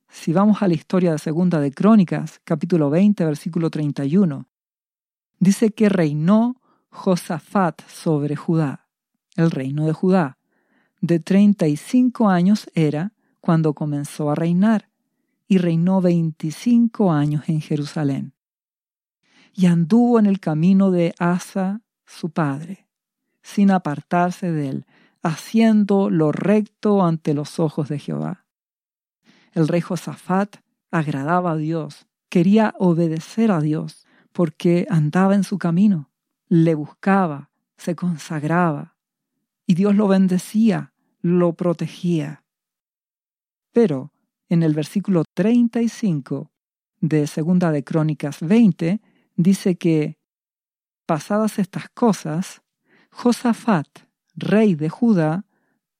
si 0.10 0.32
vamos 0.32 0.62
a 0.62 0.68
la 0.68 0.76
historia 0.76 1.12
de 1.12 1.18
Segunda 1.18 1.60
de 1.60 1.72
Crónicas, 1.72 2.40
capítulo 2.44 2.92
20, 2.92 3.26
versículo 3.26 3.70
31, 3.70 4.48
dice 5.44 5.72
que 5.72 5.90
reinó 5.90 6.56
Josafat 6.90 7.82
sobre 7.88 8.36
Judá, 8.36 8.88
el 9.36 9.52
reino 9.52 9.86
de 9.86 9.94
Judá. 9.94 10.38
De 11.02 11.20
35 11.20 12.30
años 12.30 12.70
era 12.74 13.12
cuando 13.42 13.74
comenzó 13.74 14.32
a 14.32 14.36
reinar, 14.36 14.90
y 15.48 15.58
reinó 15.58 16.00
veinticinco 16.00 17.12
años 17.12 17.50
en 17.50 17.60
Jerusalén. 17.60 18.34
Y 19.54 19.66
anduvo 19.66 20.18
en 20.18 20.26
el 20.26 20.40
camino 20.40 20.90
de 20.90 21.14
Asa, 21.20 21.82
su 22.06 22.30
padre, 22.30 22.88
sin 23.42 23.70
apartarse 23.70 24.52
de 24.52 24.70
él, 24.70 24.86
haciendo 25.22 26.10
lo 26.10 26.32
recto 26.32 27.04
ante 27.04 27.34
los 27.34 27.60
ojos 27.60 27.90
de 27.90 28.00
Jehová. 28.00 28.46
El 29.52 29.68
rey 29.68 29.82
Josafat 29.82 30.58
agradaba 30.90 31.52
a 31.52 31.58
Dios, 31.58 32.08
quería 32.30 32.74
obedecer 32.80 33.52
a 33.52 33.60
Dios, 33.60 34.08
porque 34.34 34.86
andaba 34.90 35.36
en 35.36 35.44
su 35.44 35.58
camino, 35.58 36.12
le 36.50 36.76
buscaba, 36.76 37.52
se 37.78 37.96
consagraba, 37.96 38.98
y 39.66 39.76
Dios 39.76 39.96
lo 39.96 40.08
bendecía, 40.08 40.94
lo 41.22 41.54
protegía. 41.54 42.44
Pero 43.72 44.12
en 44.50 44.64
el 44.64 44.74
versículo 44.74 45.24
35 45.34 46.52
de 47.00 47.28
Segunda 47.28 47.72
de 47.72 47.84
Crónicas 47.84 48.40
20 48.42 49.02
dice 49.36 49.78
que, 49.78 50.20
pasadas 51.06 51.60
estas 51.60 51.90
cosas, 51.90 52.62
Josafat, 53.12 53.88
rey 54.36 54.76
de 54.76 54.90
Judá, 54.90 55.46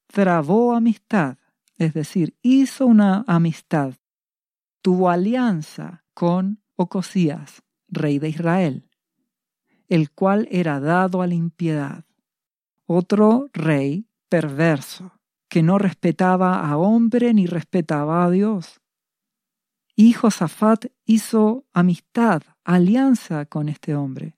trabó 0.08 0.74
amistad, 0.74 1.38
es 1.78 1.94
decir, 1.94 2.36
hizo 2.42 2.86
una 2.86 3.24
amistad, 3.28 3.96
tuvo 4.82 5.10
alianza 5.10 6.04
con 6.14 6.62
Ocosías, 6.76 7.64
rey 7.94 8.20
de 8.20 8.30
Israel, 8.30 8.90
el 9.90 10.12
cual 10.12 10.48
era 10.52 10.80
dado 10.80 11.22
a 11.22 11.28
la 11.28 11.36
impiedad, 11.36 12.06
otro 12.86 13.50
rey 13.54 14.08
perverso, 14.30 15.20
que 15.48 15.62
no 15.62 15.78
respetaba 15.78 16.68
a 16.68 16.78
hombre 16.78 17.34
ni 17.34 17.46
respetaba 17.46 18.26
a 18.26 18.32
Dios. 18.32 18.82
Y 19.96 20.14
Josafat 20.14 20.88
hizo 21.06 21.66
amistad, 21.74 22.42
alianza 22.64 23.46
con 23.46 23.70
este 23.70 23.94
hombre, 23.96 24.36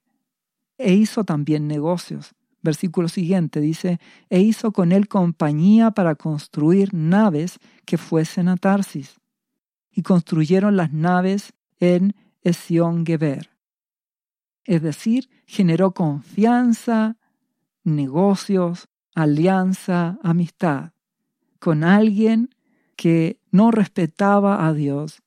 e 0.78 0.94
hizo 0.94 1.24
también 1.24 1.68
negocios. 1.68 2.36
Versículo 2.62 3.08
siguiente 3.08 3.62
dice, 3.62 4.00
e 4.30 4.42
hizo 4.42 4.72
con 4.72 4.92
él 4.92 5.08
compañía 5.08 5.92
para 5.92 6.16
construir 6.16 6.94
naves 6.94 7.60
que 7.86 7.98
fuesen 7.98 8.50
a 8.50 8.58
Tarsis. 8.58 9.22
Y 9.92 10.02
construyeron 10.02 10.76
las 10.76 10.92
naves 10.92 11.54
en 11.80 12.16
Es 14.64 14.82
decir, 14.82 15.30
generó 15.46 15.92
confianza, 15.92 17.18
negocios, 17.84 18.88
alianza, 19.14 20.18
amistad 20.24 20.96
con 21.66 21.84
alguien 21.84 22.54
que 22.96 23.42
no 23.50 23.72
respetaba 23.72 24.68
a 24.68 24.74
Dios, 24.74 25.24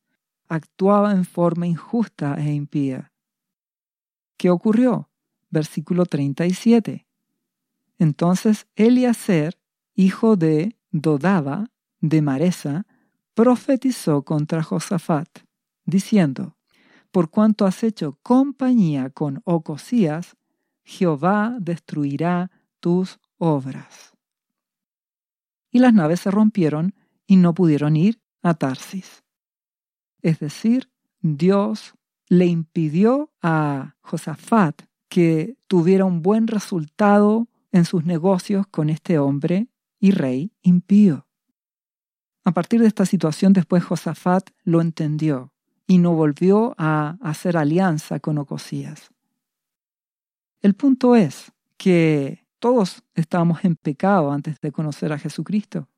actuaba 0.46 1.10
en 1.10 1.24
forma 1.24 1.66
injusta 1.66 2.36
e 2.38 2.52
impía. 2.52 3.12
¿Qué 4.36 4.50
ocurrió? 4.50 5.10
Versículo 5.50 6.06
37. 6.06 7.08
Entonces 7.98 8.68
Eliaser, 8.76 9.58
hijo 9.96 10.36
de 10.36 10.76
Dodaba, 10.92 11.72
de 12.00 12.22
Maresa, 12.22 12.86
profetizó 13.34 14.22
contra 14.22 14.62
Josafat, 14.62 15.40
diciendo, 15.84 16.56
Por 17.10 17.30
cuanto 17.30 17.64
has 17.66 17.82
hecho 17.82 18.18
compañía 18.22 19.10
con 19.10 19.40
Ocosías, 19.44 20.36
Jehová 20.84 21.56
destruirá 21.60 22.50
tus 22.80 23.18
obras. 23.38 24.12
Y 25.70 25.78
las 25.78 25.94
naves 25.94 26.20
se 26.20 26.30
rompieron 26.30 26.94
y 27.26 27.36
no 27.36 27.54
pudieron 27.54 27.96
ir 27.96 28.20
a 28.42 28.54
Tarsis. 28.54 29.24
Es 30.22 30.38
decir, 30.38 30.90
Dios 31.20 31.94
le 32.28 32.46
impidió 32.46 33.32
a 33.42 33.96
Josafat 34.00 34.82
que 35.08 35.56
tuviera 35.66 36.04
un 36.04 36.22
buen 36.22 36.46
resultado 36.46 37.48
en 37.72 37.84
sus 37.84 38.04
negocios 38.04 38.66
con 38.66 38.90
este 38.90 39.18
hombre 39.18 39.68
y 39.98 40.10
rey 40.10 40.52
impío. 40.62 41.26
A 42.44 42.52
partir 42.52 42.80
de 42.80 42.86
esta 42.86 43.06
situación 43.06 43.52
después 43.52 43.84
Josafat 43.84 44.50
lo 44.64 44.80
entendió 44.80 45.52
y 45.88 45.98
no 45.98 46.12
volvió 46.12 46.74
a 46.76 47.16
hacer 47.22 47.56
alianza 47.56 48.20
con 48.20 48.36
Ocosías. 48.38 49.10
El 50.60 50.74
punto 50.74 51.16
es 51.16 51.50
que 51.78 52.46
todos 52.58 53.02
estábamos 53.14 53.64
en 53.64 53.74
pecado 53.74 54.30
antes 54.30 54.60
de 54.60 54.70
conocer 54.70 55.12
a 55.12 55.18
Jesucristo. 55.18 55.88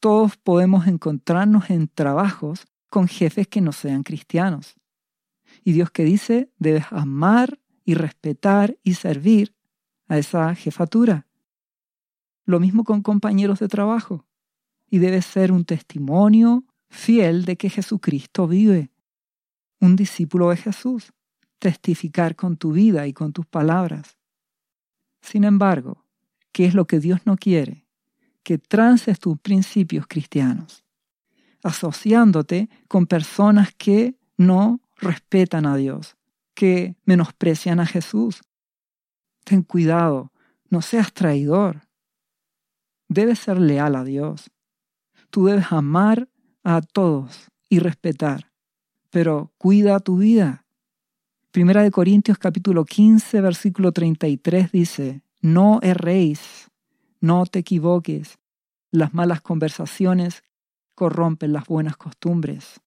Todos 0.00 0.38
podemos 0.38 0.86
encontrarnos 0.86 1.68
en 1.68 1.88
trabajos 1.88 2.66
con 2.88 3.06
jefes 3.06 3.46
que 3.48 3.60
no 3.60 3.72
sean 3.72 4.02
cristianos. 4.02 4.76
Y 5.62 5.72
Dios 5.72 5.90
que 5.90 6.04
dice, 6.04 6.50
debes 6.58 6.86
amar 6.90 7.60
y 7.84 7.94
respetar 7.94 8.78
y 8.82 8.94
servir 8.94 9.54
a 10.08 10.16
esa 10.16 10.54
jefatura. 10.54 11.26
Lo 12.46 12.60
mismo 12.60 12.84
con 12.84 13.02
compañeros 13.02 13.58
de 13.58 13.68
trabajo. 13.68 14.24
Y 14.88 14.98
debes 14.98 15.26
ser 15.26 15.52
un 15.52 15.66
testimonio 15.66 16.64
fiel 16.90 17.44
de 17.44 17.56
que 17.56 17.70
Jesucristo 17.70 18.46
vive. 18.46 18.90
Un 19.80 19.96
discípulo 19.96 20.50
de 20.50 20.56
Jesús. 20.56 21.12
Testificar 21.58 22.36
con 22.36 22.56
tu 22.56 22.72
vida 22.72 23.06
y 23.06 23.12
con 23.12 23.32
tus 23.32 23.46
palabras. 23.46 24.18
Sin 25.22 25.44
embargo, 25.44 26.04
¿qué 26.52 26.66
es 26.66 26.74
lo 26.74 26.86
que 26.86 27.00
Dios 27.00 27.20
no 27.24 27.36
quiere? 27.36 27.86
Que 28.42 28.58
trances 28.58 29.20
tus 29.20 29.38
principios 29.38 30.06
cristianos, 30.06 30.84
asociándote 31.62 32.70
con 32.88 33.06
personas 33.06 33.74
que 33.76 34.18
no 34.36 34.80
respetan 34.96 35.66
a 35.66 35.76
Dios, 35.76 36.16
que 36.54 36.96
menosprecian 37.04 37.80
a 37.80 37.86
Jesús. 37.86 38.40
Ten 39.44 39.62
cuidado, 39.62 40.32
no 40.70 40.80
seas 40.80 41.12
traidor. 41.12 41.82
Debes 43.08 43.40
ser 43.40 43.60
leal 43.60 43.96
a 43.96 44.04
Dios. 44.04 44.50
Tú 45.30 45.46
debes 45.46 45.70
amar 45.72 46.28
a 46.76 46.82
todos 46.82 47.48
y 47.68 47.78
respetar, 47.78 48.50
pero 49.10 49.52
cuida 49.58 50.00
tu 50.00 50.18
vida. 50.18 50.64
Primera 51.50 51.82
de 51.82 51.90
Corintios 51.90 52.38
capítulo 52.38 52.84
15 52.84 53.40
versículo 53.40 53.92
33 53.92 54.70
dice, 54.72 55.22
no 55.40 55.80
erréis, 55.82 56.70
no 57.20 57.46
te 57.46 57.60
equivoques, 57.60 58.38
las 58.90 59.14
malas 59.14 59.40
conversaciones 59.40 60.42
corrompen 60.94 61.52
las 61.52 61.66
buenas 61.66 61.96
costumbres. 61.96 62.80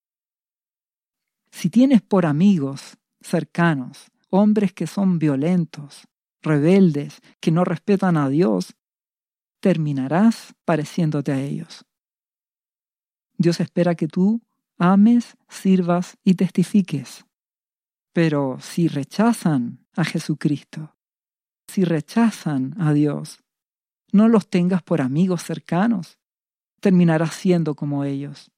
Si 1.52 1.70
tienes 1.70 2.02
por 2.02 2.26
amigos 2.26 2.98
cercanos 3.22 4.12
hombres 4.30 4.74
que 4.74 4.88
son 4.88 5.20
violentos, 5.20 6.08
rebeldes, 6.42 7.22
que 7.40 7.52
no 7.52 7.64
respetan 7.64 8.18
a 8.18 8.30
Dios, 8.30 8.76
terminarás 9.60 10.54
pareciéndote 10.66 11.32
a 11.32 11.40
ellos. 11.40 11.86
Dios 13.44 13.60
espera 13.60 13.94
que 13.94 14.08
tú 14.08 14.42
ames, 14.78 15.38
sirvas 15.50 16.18
y 16.24 16.34
testifiques. 16.34 17.26
Pero 18.14 18.58
si 18.60 18.88
rechazan 18.88 19.86
a 19.96 20.04
Jesucristo, 20.06 20.96
si 21.68 21.84
rechazan 21.84 22.76
a 22.82 22.94
Dios, 22.94 23.44
no 24.12 24.30
los 24.30 24.48
tengas 24.48 24.82
por 24.82 25.02
amigos 25.02 25.44
cercanos, 25.44 26.20
terminarás 26.80 27.34
siendo 27.34 27.76
como 27.76 28.06
ellos. 28.06 28.52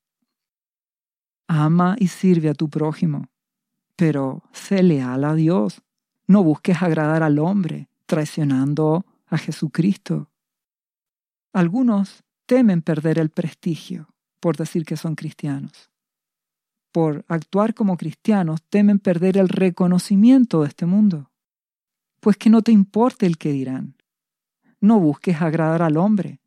Ama 1.47 1.95
y 1.99 2.07
sirve 2.07 2.49
a 2.49 2.53
tu 2.53 2.69
prójimo, 2.69 3.29
pero 3.95 4.43
sé 4.51 4.83
leal 4.83 5.23
a 5.23 5.33
Dios. 5.33 5.81
No 6.27 6.43
busques 6.43 6.81
agradar 6.81 7.23
al 7.23 7.39
hombre, 7.39 7.89
traicionando 8.05 9.05
a 9.27 9.37
Jesucristo. 9.37 10.29
Algunos 11.53 12.23
temen 12.45 12.81
perder 12.81 13.17
el 13.17 13.29
prestigio 13.29 14.14
por 14.45 14.57
decir 14.57 14.85
que 14.85 14.95
son 14.95 15.15
cristianos 15.15 15.89
por 16.95 17.25
actuar 17.27 17.73
como 17.73 17.97
cristianos, 17.97 18.63
temen 18.69 18.99
perder 18.99 19.35
el 19.35 19.49
reconocimiento 19.49 20.61
de 20.61 20.69
este 20.69 20.85
mundo. 20.85 21.29
Pues 22.21 22.37
que 22.37 22.49
no 22.49 22.61
te 22.61 22.71
importe 22.71 23.25
el 23.25 23.37
que 23.37 23.51
dirán. 23.51 23.97
No 24.79 25.01
busques 25.01 25.41
agradar 25.41 25.81
al 25.81 25.97
hombre, 25.97 26.39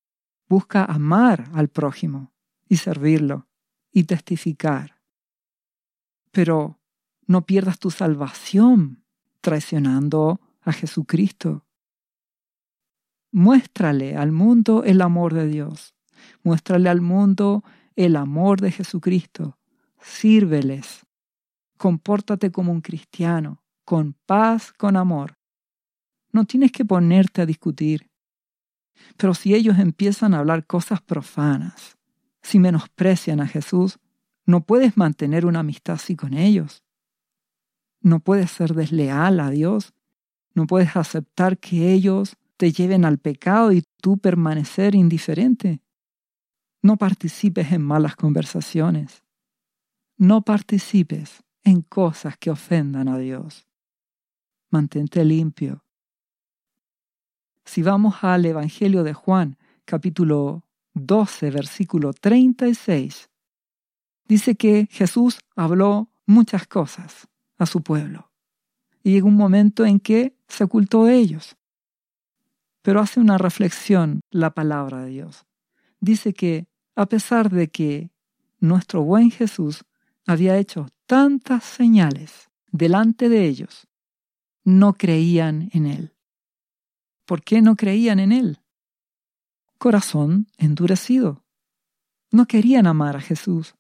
busca 0.49 0.87
amar 0.87 1.51
al 1.53 1.69
prójimo 1.69 2.33
y 2.67 2.79
servirlo 2.79 3.47
y 3.93 4.05
testificar. 4.05 5.03
Pero 6.33 6.79
no 7.27 7.45
pierdas 7.45 7.79
tu 7.79 7.91
salvación 7.91 9.05
traicionando 9.43 10.41
a 10.63 10.73
Jesucristo. 10.73 11.67
Muéstrale 13.33 14.17
al 14.17 14.33
mundo 14.33 14.83
el 14.83 15.03
amor 15.03 15.35
de 15.35 15.47
Dios. 15.47 15.95
Muéstrale 16.43 16.89
al 16.89 17.03
mundo 17.03 17.63
el 17.99 18.15
amor 18.15 18.61
de 18.61 18.71
Jesucristo 18.71 19.59
sírveles, 20.01 21.05
compórtate 21.77 22.53
como 22.53 22.71
un 22.71 22.81
cristiano, 22.81 23.65
con 23.85 24.13
paz, 24.25 24.73
con 24.73 24.97
amor. 24.97 25.37
No 26.31 26.45
tienes 26.45 26.71
que 26.71 26.85
ponerte 26.85 27.43
a 27.43 27.47
discutir. 27.47 28.09
Pero 29.17 29.35
si 29.35 29.53
ellos 29.53 29.81
empiezan 29.81 30.33
a 30.33 30.39
hablar 30.39 30.65
cosas 30.65 31.03
profanas, 31.03 31.99
si 32.41 32.61
menosprecian 32.61 33.41
a 33.41 33.49
Jesús, 33.49 33.99
No 34.47 34.65
puedes 34.65 34.97
mantener 34.97 35.45
una 35.45 35.61
amistad 35.61 35.97
así 35.97 36.17
con 36.17 36.33
ellos. 36.33 36.83
No 38.01 38.21
puedes 38.21 38.51
ser 38.51 38.75
desleal 38.75 39.41
a 39.41 39.51
Dios. 39.51 39.93
No 40.55 40.67
puedes 40.67 40.97
aceptar 40.97 41.59
que 41.59 41.93
ellos 41.93 42.37
te 42.57 42.73
lleven 42.73 43.05
al 43.05 43.19
pecado 43.19 43.73
y 43.73 43.83
tú 44.01 44.17
permanecer 44.17 44.95
indiferente. 44.95 45.83
No 46.81 46.97
participes 46.97 47.73
en 47.73 47.83
malas 47.83 48.14
conversaciones. 48.14 49.25
No 50.17 50.43
participes 50.43 51.43
en 51.64 51.83
cosas 51.83 52.37
que 52.38 52.51
ofendan 52.51 53.09
a 53.09 53.19
Dios. 53.19 53.67
Mantente 54.71 55.25
limpio. 55.25 55.85
Si 57.64 57.83
vamos 57.83 58.17
al 58.23 58.47
Evangelio 58.47 59.03
de 59.03 59.12
Juan, 59.12 59.59
capítulo 59.85 60.64
12, 60.95 61.51
versículo 61.51 62.12
36, 62.12 63.29
dice 64.27 64.55
que 64.55 64.88
Jesús 64.91 65.41
habló 65.57 66.11
muchas 66.27 66.67
cosas 66.67 67.29
a 67.59 67.67
su 67.67 67.83
pueblo. 67.83 68.31
Y 69.03 69.12
llegó 69.12 69.29
un 69.29 69.37
momento 69.37 69.85
en 69.85 69.99
que 69.99 70.37
se 70.47 70.64
ocultó 70.64 71.05
de 71.05 71.17
ellos. 71.17 71.57
Pero 72.83 73.01
hace 73.01 73.21
una 73.21 73.37
reflexión 73.37 74.21
la 74.31 74.51
palabra 74.51 75.01
de 75.01 75.11
Dios. 75.11 75.48
Dice 76.01 76.33
que 76.33 76.69
a 76.95 77.07
pesar 77.07 77.51
de 77.51 77.69
que 77.69 78.11
nuestro 78.61 79.03
buen 79.03 79.31
Jesús 79.31 79.85
había 80.27 80.59
hecho 80.59 80.89
tantas 81.07 81.65
señales 81.65 82.51
delante 82.71 83.29
de 83.29 83.47
ellos, 83.47 83.87
no 84.65 84.95
creían 84.95 85.71
en 85.73 85.87
Él. 85.87 86.15
¿Por 87.25 87.43
qué 87.43 87.63
no 87.63 87.77
creían 87.77 88.19
en 88.19 88.33
Él? 88.33 88.61
Corazón 89.79 90.49
endurecido. 90.57 91.45
No 92.31 92.47
querían 92.47 92.87
amar 92.87 93.17
a 93.17 93.21
Jesús. 93.21 93.75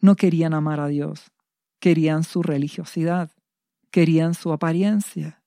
No 0.00 0.14
querían 0.14 0.54
amar 0.54 0.78
a 0.78 0.86
Dios. 0.86 1.32
Querían 1.80 2.22
su 2.22 2.42
religiosidad. 2.42 3.30
Querían 3.90 4.34
su 4.34 4.52
apariencia. 4.52 5.42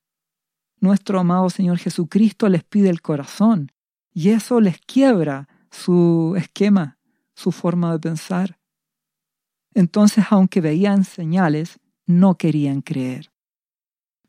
Nuestro 0.80 1.20
amado 1.20 1.50
Señor 1.50 1.78
Jesucristo 1.78 2.50
les 2.50 2.64
pide 2.64 2.90
el 2.90 3.02
corazón 3.02 3.72
y 4.14 4.30
eso 4.30 4.60
les 4.60 4.80
quiebra 4.80 5.48
su 5.72 6.36
esquema, 6.38 6.98
su 7.34 7.52
forma 7.52 7.92
de 7.94 8.00
pensar. 8.00 8.60
Entonces, 9.74 10.26
aunque 10.30 10.62
veían 10.62 11.04
señales, 11.04 11.80
no 12.06 12.36
querían 12.36 12.82
creer. 12.82 13.32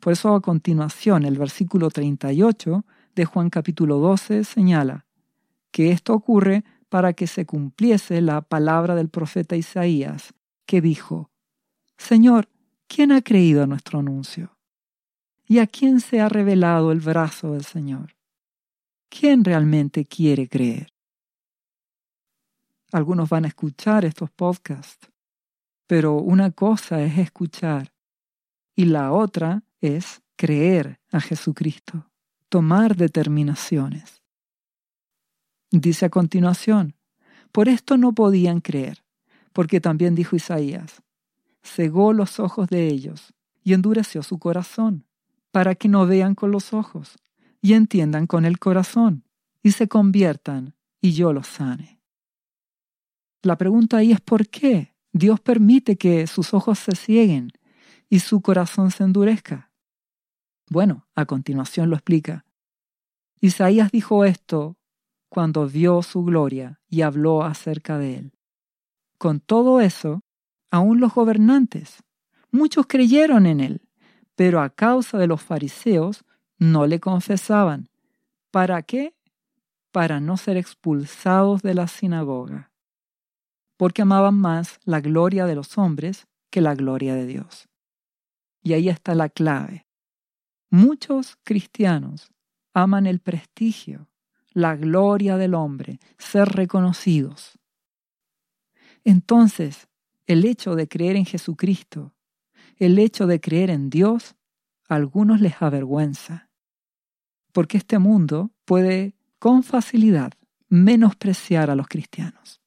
Por 0.00 0.12
eso 0.12 0.34
a 0.34 0.40
continuación 0.40 1.24
el 1.24 1.38
versículo 1.38 1.90
38 1.90 2.84
de 3.14 3.24
Juan 3.24 3.50
capítulo 3.50 3.98
12 3.98 4.44
señala 4.44 5.06
que 5.70 5.90
esto 5.90 6.14
ocurre 6.14 6.64
para 6.88 7.12
que 7.12 7.26
se 7.26 7.44
cumpliese 7.44 8.20
la 8.20 8.42
palabra 8.42 8.94
del 8.94 9.08
profeta 9.08 9.56
Isaías, 9.56 10.34
que 10.64 10.80
dijo, 10.80 11.30
Señor, 11.96 12.48
¿quién 12.86 13.12
ha 13.12 13.22
creído 13.22 13.62
a 13.62 13.66
nuestro 13.66 13.98
anuncio? 13.98 14.56
¿Y 15.46 15.58
a 15.58 15.66
quién 15.66 16.00
se 16.00 16.20
ha 16.20 16.28
revelado 16.28 16.92
el 16.92 17.00
brazo 17.00 17.52
del 17.52 17.64
Señor? 17.64 18.16
¿Quién 19.08 19.44
realmente 19.44 20.04
quiere 20.04 20.48
creer? 20.48 20.92
Algunos 22.92 23.28
van 23.28 23.44
a 23.44 23.48
escuchar 23.48 24.04
estos 24.04 24.30
podcasts, 24.30 25.10
pero 25.86 26.14
una 26.14 26.50
cosa 26.50 27.02
es 27.02 27.18
escuchar 27.18 27.92
y 28.74 28.86
la 28.86 29.12
otra 29.12 29.62
es 29.80 30.22
creer 30.36 31.00
a 31.10 31.20
Jesucristo 31.20 32.10
tomar 32.48 32.96
determinaciones. 32.96 34.22
Dice 35.70 36.06
a 36.06 36.10
continuación, 36.10 36.94
por 37.52 37.68
esto 37.68 37.96
no 37.96 38.12
podían 38.12 38.60
creer, 38.60 39.04
porque 39.52 39.80
también 39.80 40.14
dijo 40.14 40.36
Isaías, 40.36 41.02
cegó 41.62 42.12
los 42.12 42.38
ojos 42.38 42.68
de 42.68 42.86
ellos 42.86 43.34
y 43.62 43.72
endureció 43.72 44.22
su 44.22 44.38
corazón, 44.38 45.06
para 45.50 45.74
que 45.74 45.88
no 45.88 46.06
vean 46.06 46.34
con 46.34 46.50
los 46.50 46.72
ojos 46.72 47.18
y 47.60 47.72
entiendan 47.72 48.26
con 48.26 48.44
el 48.44 48.58
corazón 48.58 49.24
y 49.62 49.72
se 49.72 49.88
conviertan 49.88 50.74
y 51.00 51.12
yo 51.12 51.32
los 51.32 51.46
sane. 51.46 51.95
La 53.46 53.56
pregunta 53.56 53.98
ahí 53.98 54.10
es 54.10 54.20
¿por 54.20 54.48
qué 54.48 54.96
Dios 55.12 55.38
permite 55.38 55.96
que 55.96 56.26
sus 56.26 56.52
ojos 56.52 56.80
se 56.80 56.96
cieguen 56.96 57.52
y 58.10 58.18
su 58.18 58.40
corazón 58.40 58.90
se 58.90 59.04
endurezca? 59.04 59.70
Bueno, 60.68 61.06
a 61.14 61.26
continuación 61.26 61.88
lo 61.88 61.94
explica. 61.94 62.44
Isaías 63.40 63.92
dijo 63.92 64.24
esto 64.24 64.78
cuando 65.28 65.68
vio 65.68 66.02
su 66.02 66.24
gloria 66.24 66.80
y 66.88 67.02
habló 67.02 67.44
acerca 67.44 67.98
de 67.98 68.16
él. 68.16 68.32
Con 69.16 69.38
todo 69.38 69.80
eso, 69.80 70.24
aún 70.72 70.98
los 70.98 71.14
gobernantes, 71.14 72.02
muchos 72.50 72.88
creyeron 72.88 73.46
en 73.46 73.60
él, 73.60 73.88
pero 74.34 74.60
a 74.60 74.70
causa 74.70 75.18
de 75.18 75.28
los 75.28 75.40
fariseos 75.40 76.24
no 76.58 76.88
le 76.88 76.98
confesaban. 76.98 77.90
¿Para 78.50 78.82
qué? 78.82 79.14
Para 79.92 80.18
no 80.18 80.36
ser 80.36 80.56
expulsados 80.56 81.62
de 81.62 81.74
la 81.74 81.86
sinagoga, 81.86 82.72
porque 83.76 84.02
amaban 84.02 84.34
más 84.34 84.78
la 84.84 85.00
gloria 85.00 85.46
de 85.46 85.54
los 85.54 85.76
hombres 85.78 86.26
que 86.50 86.60
la 86.60 86.74
gloria 86.74 87.14
de 87.14 87.26
Dios. 87.26 87.68
Y 88.62 88.72
ahí 88.72 88.88
está 88.88 89.14
la 89.14 89.28
clave. 89.28 89.86
Muchos 90.70 91.36
cristianos 91.44 92.32
aman 92.72 93.06
el 93.06 93.20
prestigio, 93.20 94.08
la 94.50 94.76
gloria 94.76 95.36
del 95.36 95.54
hombre, 95.54 96.00
ser 96.18 96.48
reconocidos. 96.48 97.58
Entonces, 99.04 99.88
el 100.26 100.44
hecho 100.44 100.74
de 100.74 100.88
creer 100.88 101.16
en 101.16 101.24
Jesucristo, 101.24 102.14
el 102.76 102.98
hecho 102.98 103.26
de 103.26 103.40
creer 103.40 103.70
en 103.70 103.90
Dios, 103.90 104.34
a 104.88 104.96
algunos 104.96 105.40
les 105.40 105.60
avergüenza, 105.62 106.50
porque 107.52 107.78
este 107.78 107.98
mundo 107.98 108.50
puede 108.64 109.14
con 109.38 109.62
facilidad 109.62 110.32
menospreciar 110.68 111.70
a 111.70 111.74
los 111.74 111.88
cristianos, 111.88 112.60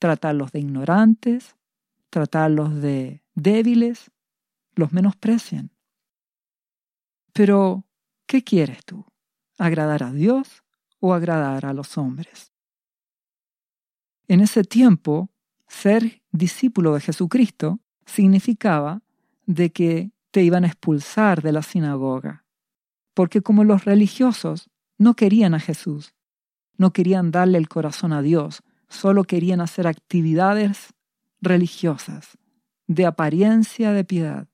tratarlos 0.00 0.50
de 0.50 0.58
ignorantes, 0.58 1.54
tratarlos 2.08 2.82
de 2.82 3.22
débiles, 3.34 4.10
los 4.74 4.92
menosprecian. 4.92 5.70
Pero, 7.32 7.84
¿qué 8.26 8.42
quieres 8.42 8.84
tú? 8.84 9.04
¿Agradar 9.58 10.02
a 10.02 10.10
Dios 10.10 10.64
o 10.98 11.14
agradar 11.14 11.66
a 11.66 11.72
los 11.72 11.96
hombres? 11.96 12.52
En 14.26 14.40
ese 14.40 14.64
tiempo, 14.64 15.30
ser 15.68 16.22
discípulo 16.32 16.94
de 16.94 17.00
Jesucristo 17.00 17.80
significaba 18.06 19.02
de 19.46 19.70
que 19.70 20.12
te 20.30 20.42
iban 20.42 20.64
a 20.64 20.68
expulsar 20.68 21.42
de 21.42 21.52
la 21.52 21.62
sinagoga, 21.62 22.44
porque 23.14 23.42
como 23.42 23.64
los 23.64 23.84
religiosos 23.84 24.70
no 24.98 25.14
querían 25.14 25.54
a 25.54 25.60
Jesús, 25.60 26.14
no 26.76 26.92
querían 26.92 27.30
darle 27.30 27.58
el 27.58 27.68
corazón 27.68 28.12
a 28.12 28.22
Dios, 28.22 28.62
solo 28.90 29.24
querían 29.24 29.62
hacer 29.62 29.86
actividades 29.86 30.92
religiosas, 31.40 32.36
de 32.86 33.06
apariencia 33.06 33.92
de 33.92 34.04
piedad, 34.04 34.48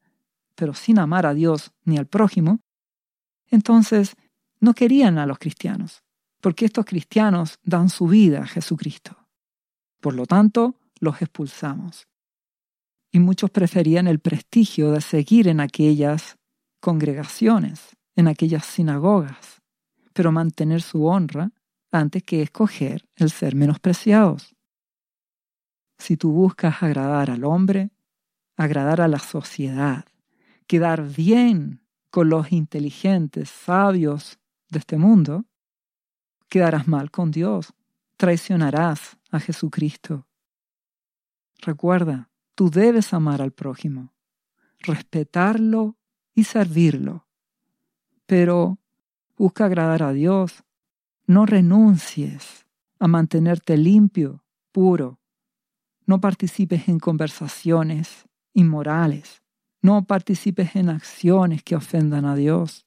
pero 0.54 0.74
sin 0.74 0.98
amar 1.00 1.26
a 1.26 1.34
Dios 1.34 1.72
ni 1.84 1.98
al 1.98 2.06
prójimo, 2.06 2.60
entonces, 3.50 4.14
no 4.60 4.74
querían 4.74 5.18
a 5.18 5.26
los 5.26 5.38
cristianos, 5.38 6.02
porque 6.40 6.64
estos 6.64 6.84
cristianos 6.84 7.58
dan 7.62 7.88
su 7.88 8.06
vida 8.06 8.42
a 8.42 8.46
Jesucristo. 8.46 9.16
Por 10.00 10.14
lo 10.14 10.26
tanto, 10.26 10.76
los 11.00 11.20
expulsamos. 11.22 12.06
Y 13.10 13.18
muchos 13.18 13.50
preferían 13.50 14.06
el 14.06 14.18
prestigio 14.18 14.90
de 14.90 15.00
seguir 15.00 15.48
en 15.48 15.60
aquellas 15.60 16.36
congregaciones, 16.80 17.96
en 18.14 18.28
aquellas 18.28 18.66
sinagogas, 18.66 19.62
pero 20.12 20.32
mantener 20.32 20.82
su 20.82 21.06
honra 21.06 21.52
que 22.24 22.42
escoger 22.42 23.08
el 23.16 23.30
ser 23.30 23.54
menospreciados. 23.54 24.54
Si 25.98 26.16
tú 26.16 26.30
buscas 26.30 26.82
agradar 26.82 27.30
al 27.30 27.44
hombre, 27.44 27.90
agradar 28.56 29.00
a 29.00 29.08
la 29.08 29.18
sociedad, 29.18 30.04
quedar 30.66 31.08
bien 31.08 31.80
con 32.10 32.28
los 32.28 32.52
inteligentes, 32.52 33.48
sabios 33.48 34.38
de 34.68 34.78
este 34.78 34.98
mundo, 34.98 35.46
quedarás 36.48 36.86
mal 36.86 37.10
con 37.10 37.30
Dios, 37.30 37.72
traicionarás 38.16 39.16
a 39.30 39.40
Jesucristo. 39.40 40.26
Recuerda, 41.62 42.28
tú 42.54 42.70
debes 42.70 43.14
amar 43.14 43.40
al 43.40 43.52
prójimo, 43.52 44.12
respetarlo 44.80 45.96
y 46.34 46.44
servirlo. 46.44 47.26
Pero 48.26 48.78
busca 49.36 49.64
agradar 49.64 50.02
a 50.02 50.12
Dios. 50.12 50.62
No 51.26 51.46
renuncies 51.46 52.66
a 52.98 53.08
mantenerte 53.08 53.76
limpio, 53.76 54.44
puro. 54.72 55.20
No 56.06 56.20
participes 56.20 56.88
en 56.88 56.98
conversaciones 56.98 58.26
inmorales. 58.52 59.42
No 59.82 60.04
participes 60.04 60.76
en 60.76 60.88
acciones 60.88 61.62
que 61.62 61.76
ofendan 61.76 62.24
a 62.24 62.34
Dios. 62.34 62.86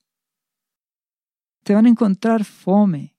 Te 1.63 1.73
van 1.73 1.85
a 1.85 1.89
encontrar 1.89 2.45
fome, 2.45 3.15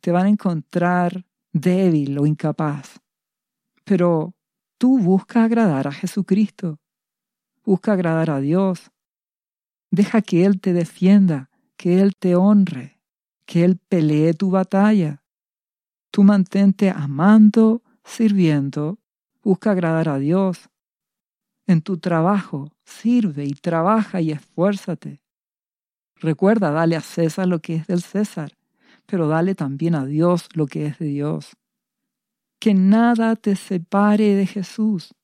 te 0.00 0.12
van 0.12 0.26
a 0.26 0.28
encontrar 0.28 1.26
débil 1.52 2.18
o 2.18 2.26
incapaz. 2.26 3.00
Pero 3.84 4.34
Tú 4.82 4.98
busca 4.98 5.44
agradar 5.44 5.86
a 5.86 5.92
Jesucristo. 5.92 6.80
Busca 7.64 7.92
agradar 7.92 8.30
a 8.30 8.40
Dios. 8.40 8.90
Deja 9.92 10.22
que 10.22 10.44
Él 10.44 10.60
te 10.60 10.72
defienda, 10.72 11.50
que 11.76 12.00
Él 12.00 12.16
te 12.16 12.34
honre, 12.34 12.91
que 13.44 13.64
Él 13.64 13.78
pelee 13.88 14.34
tu 14.34 14.50
batalla. 14.50 15.22
Tú 16.10 16.22
mantente 16.22 16.90
amando, 16.90 17.82
sirviendo, 18.04 18.98
busca 19.42 19.70
agradar 19.70 20.08
a 20.08 20.18
Dios. 20.18 20.68
En 21.66 21.80
tu 21.82 21.98
trabajo, 21.98 22.72
sirve 22.84 23.44
y 23.44 23.52
trabaja 23.52 24.20
y 24.20 24.32
esfuérzate. 24.32 25.22
Recuerda, 26.16 26.70
dale 26.70 26.96
a 26.96 27.00
César 27.00 27.48
lo 27.48 27.60
que 27.60 27.76
es 27.76 27.86
del 27.86 28.02
César, 28.02 28.56
pero 29.06 29.26
dale 29.26 29.54
también 29.54 29.94
a 29.94 30.06
Dios 30.06 30.48
lo 30.54 30.66
que 30.66 30.86
es 30.86 30.98
de 30.98 31.06
Dios. 31.06 31.56
Que 32.58 32.74
nada 32.74 33.34
te 33.34 33.56
separe 33.56 34.36
de 34.36 34.46
Jesús. 34.46 35.14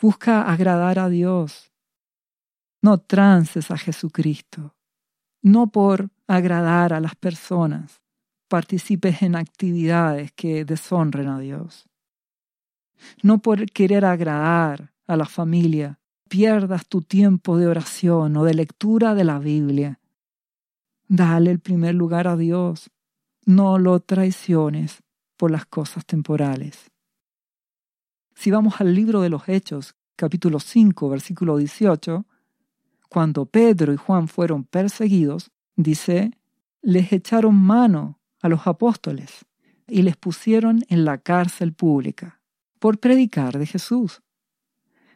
Busca 0.00 0.42
agradar 0.42 0.98
a 0.98 1.08
Dios. 1.08 1.72
No 2.80 2.98
trances 2.98 3.70
a 3.70 3.78
Jesucristo. 3.78 4.76
No 5.42 5.66
por 5.72 6.10
agradar 6.26 6.92
a 6.92 7.00
las 7.00 7.14
personas 7.14 8.00
participes 8.48 9.22
en 9.22 9.36
actividades 9.36 10.32
que 10.32 10.64
deshonren 10.64 11.28
a 11.28 11.38
Dios. 11.38 11.88
No 13.22 13.38
por 13.38 13.66
querer 13.66 14.04
agradar 14.04 14.92
a 15.06 15.16
la 15.16 15.26
familia 15.26 15.98
pierdas 16.28 16.86
tu 16.86 17.02
tiempo 17.02 17.56
de 17.58 17.66
oración 17.66 18.36
o 18.36 18.44
de 18.44 18.54
lectura 18.54 19.14
de 19.14 19.24
la 19.24 19.38
Biblia. 19.38 20.00
Dale 21.06 21.50
el 21.50 21.60
primer 21.60 21.94
lugar 21.94 22.26
a 22.28 22.36
Dios. 22.36 22.90
No 23.44 23.78
lo 23.78 24.00
traiciones 24.00 25.02
por 25.36 25.50
las 25.50 25.66
cosas 25.66 26.06
temporales. 26.06 26.90
Si 28.34 28.50
vamos 28.50 28.80
al 28.80 28.94
libro 28.94 29.20
de 29.20 29.28
los 29.28 29.48
Hechos, 29.48 29.94
capítulo 30.16 30.58
5, 30.58 31.08
versículo 31.08 31.56
18, 31.56 32.24
cuando 33.08 33.46
Pedro 33.46 33.92
y 33.92 33.96
Juan 33.96 34.26
fueron 34.26 34.64
perseguidos, 34.64 35.52
dice, 35.76 36.32
les 36.82 37.12
echaron 37.12 37.54
mano 37.54 38.20
a 38.40 38.48
los 38.48 38.66
apóstoles 38.66 39.46
y 39.86 40.02
les 40.02 40.16
pusieron 40.16 40.82
en 40.88 41.04
la 41.04 41.18
cárcel 41.18 41.72
pública 41.72 42.40
por 42.78 42.98
predicar 42.98 43.58
de 43.58 43.66
Jesús. 43.66 44.22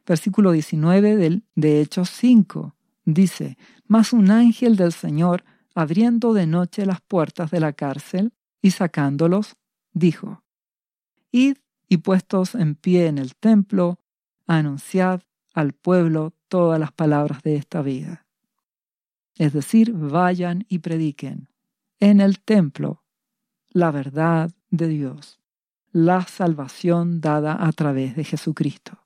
Versículo 0.07 0.53
19 0.53 1.16
del, 1.16 1.44
de 1.55 1.81
Hechos 1.81 2.11
5 2.11 2.75
dice, 3.05 3.59
Mas 3.87 4.12
un 4.12 4.31
ángel 4.31 4.77
del 4.77 4.92
Señor, 4.92 5.44
abriendo 5.75 6.33
de 6.33 6.47
noche 6.47 6.87
las 6.87 7.01
puertas 7.03 7.51
de 7.51 7.61
la 7.61 7.73
cárcel 7.73 8.33
y 8.62 8.71
sacándolos, 8.71 9.57
dijo, 9.92 10.42
Id 11.31 11.59
y 11.88 11.99
puestos 11.99 12.55
en 12.55 12.75
pie 12.75 13.07
en 13.07 13.18
el 13.18 13.35
templo, 13.37 14.01
anunciad 14.47 15.21
al 15.53 15.73
pueblo 15.73 16.35
todas 16.49 16.81
las 16.81 16.92
palabras 16.92 17.42
de 17.42 17.57
esta 17.57 17.83
vida. 17.83 18.28
Es 19.38 19.53
decir, 19.53 19.92
vayan 19.92 20.66
y 20.68 20.81
prediquen 20.81 21.48
en 22.01 22.20
el 22.20 22.40
templo 22.40 23.05
la 23.70 23.90
verdad 23.90 24.51
de 24.70 24.88
Dios, 24.88 25.40
la 25.92 26.27
salvación 26.27 27.20
dada 27.20 27.64
a 27.64 27.72
través 27.72 28.16
de 28.16 28.24
Jesucristo. 28.24 28.98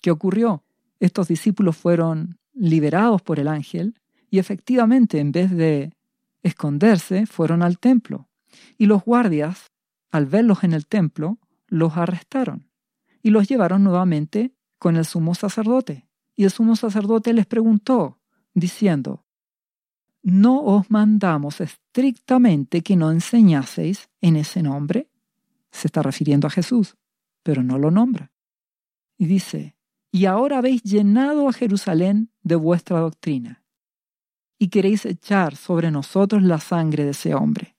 ¿Qué 0.00 0.10
ocurrió? 0.10 0.64
Estos 1.00 1.28
discípulos 1.28 1.76
fueron 1.76 2.38
liberados 2.54 3.22
por 3.22 3.40
el 3.40 3.48
ángel 3.48 3.98
y 4.30 4.38
efectivamente 4.38 5.18
en 5.18 5.32
vez 5.32 5.50
de 5.50 5.92
esconderse 6.42 7.26
fueron 7.26 7.62
al 7.62 7.78
templo. 7.78 8.28
Y 8.78 8.86
los 8.86 9.04
guardias, 9.04 9.72
al 10.10 10.26
verlos 10.26 10.62
en 10.62 10.72
el 10.72 10.86
templo, 10.86 11.38
los 11.66 11.96
arrestaron 11.96 12.68
y 13.22 13.30
los 13.30 13.48
llevaron 13.48 13.82
nuevamente 13.82 14.54
con 14.78 14.96
el 14.96 15.04
sumo 15.04 15.34
sacerdote. 15.34 16.06
Y 16.36 16.44
el 16.44 16.50
sumo 16.50 16.76
sacerdote 16.76 17.32
les 17.32 17.46
preguntó, 17.46 18.18
diciendo, 18.54 19.21
¿no 20.22 20.62
os 20.62 20.90
mandamos 20.90 21.60
estrictamente 21.60 22.82
que 22.82 22.96
no 22.96 23.10
enseñaseis 23.10 24.08
en 24.20 24.36
ese 24.36 24.62
nombre? 24.62 25.08
Se 25.70 25.88
está 25.88 26.02
refiriendo 26.02 26.46
a 26.46 26.50
Jesús, 26.50 26.96
pero 27.42 27.62
no 27.62 27.78
lo 27.78 27.90
nombra. 27.90 28.32
Y 29.18 29.26
dice, 29.26 29.76
y 30.10 30.26
ahora 30.26 30.58
habéis 30.58 30.82
llenado 30.82 31.48
a 31.48 31.52
Jerusalén 31.52 32.30
de 32.42 32.56
vuestra 32.56 33.00
doctrina, 33.00 33.64
y 34.58 34.68
queréis 34.68 35.04
echar 35.06 35.56
sobre 35.56 35.90
nosotros 35.90 36.42
la 36.42 36.60
sangre 36.60 37.04
de 37.04 37.10
ese 37.10 37.34
hombre. 37.34 37.76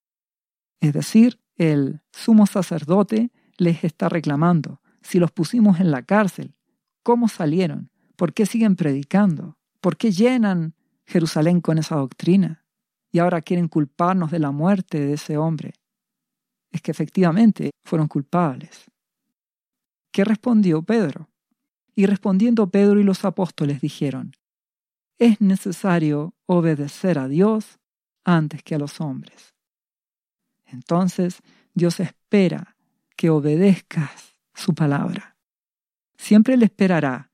Es 0.82 0.94
decir, 0.94 1.40
el 1.56 2.02
sumo 2.12 2.46
sacerdote 2.46 3.32
les 3.58 3.84
está 3.84 4.10
reclamando, 4.10 4.82
si 5.02 5.20
los 5.20 5.32
pusimos 5.32 5.80
en 5.80 5.92
la 5.92 6.04
cárcel, 6.04 6.56
¿cómo 7.04 7.28
salieron? 7.30 7.90
¿Por 8.16 8.34
qué 8.34 8.46
siguen 8.46 8.76
predicando? 8.76 9.58
¿Por 9.80 9.98
qué 9.98 10.12
llenan 10.12 10.76
Jerusalén 11.06 11.62
con 11.62 11.78
esa 11.78 11.96
doctrina 11.96 12.66
y 13.12 13.20
ahora 13.20 13.42
quieren 13.42 13.68
culparnos 13.68 14.32
de 14.32 14.40
la 14.40 14.52
muerte 14.52 15.00
de 15.00 15.14
ese 15.14 15.38
hombre. 15.38 15.74
Es 16.72 16.82
que 16.82 16.92
efectivamente 16.92 17.72
fueron 17.84 18.08
culpables. 18.08 18.86
¿Qué 20.12 20.24
respondió 20.24 20.82
Pedro? 20.82 21.30
Y 21.96 22.08
respondiendo 22.08 22.70
Pedro 22.70 23.00
y 23.00 23.04
los 23.04 23.24
apóstoles 23.24 23.82
dijeron, 23.82 24.36
es 25.20 25.40
necesario 25.42 26.34
obedecer 26.48 27.20
a 27.20 27.28
Dios 27.28 27.80
antes 28.24 28.64
que 28.64 28.76
a 28.76 28.80
los 28.80 29.00
hombres. 29.00 29.54
Entonces 30.66 31.40
Dios 31.74 32.00
espera 32.00 32.76
que 33.16 33.30
obedezcas 33.30 34.34
su 34.54 34.74
palabra. 34.74 35.38
Siempre 36.18 36.58
le 36.58 36.66
esperará 36.66 37.32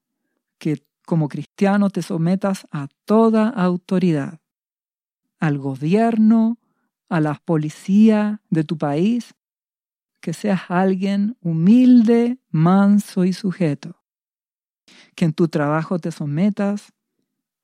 que 0.57 0.83
como 1.09 1.27
cristiano 1.27 1.89
te 1.89 2.03
sometas 2.03 2.67
a 2.69 2.87
toda 3.03 3.49
autoridad, 3.49 4.41
al 5.39 5.57
gobierno, 5.57 6.59
a 7.09 7.19
la 7.19 7.33
policía 7.33 8.43
de 8.51 8.63
tu 8.63 8.77
país, 8.77 9.33
que 10.21 10.33
seas 10.33 10.69
alguien 10.69 11.35
humilde, 11.41 12.37
manso 12.51 13.25
y 13.25 13.33
sujeto, 13.33 14.03
que 15.15 15.25
en 15.25 15.33
tu 15.33 15.47
trabajo 15.47 15.97
te 15.97 16.11
sometas 16.11 16.93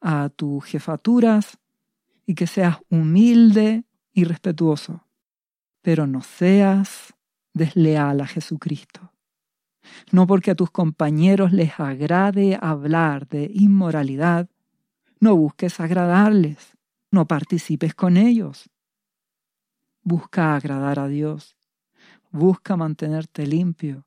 a 0.01 0.29
tus 0.29 0.65
jefaturas 0.65 1.60
y 2.25 2.34
que 2.34 2.47
seas 2.47 2.79
humilde 2.89 3.84
y 4.12 4.23
respetuoso, 4.23 5.05
pero 5.84 6.08
no 6.08 6.23
seas 6.23 7.13
desleal 7.53 8.21
a 8.21 8.25
Jesucristo 8.25 9.14
no 10.12 10.28
porque 10.28 10.52
a 10.52 10.56
tus 10.56 10.71
compañeros 10.71 11.52
les 11.52 11.80
agrade 11.80 12.58
hablar 12.62 13.28
de 13.28 13.50
inmoralidad, 13.54 14.50
no 15.19 15.36
busques 15.36 15.80
agradarles, 15.80 16.78
no 17.12 17.28
participes 17.28 17.95
con 17.95 18.17
ellos. 18.17 18.69
Busca 20.04 20.56
agradar 20.56 21.00
a 21.00 21.08
Dios, 21.08 21.56
busca 22.32 22.76
mantenerte 22.76 23.48
limpio, 23.48 24.06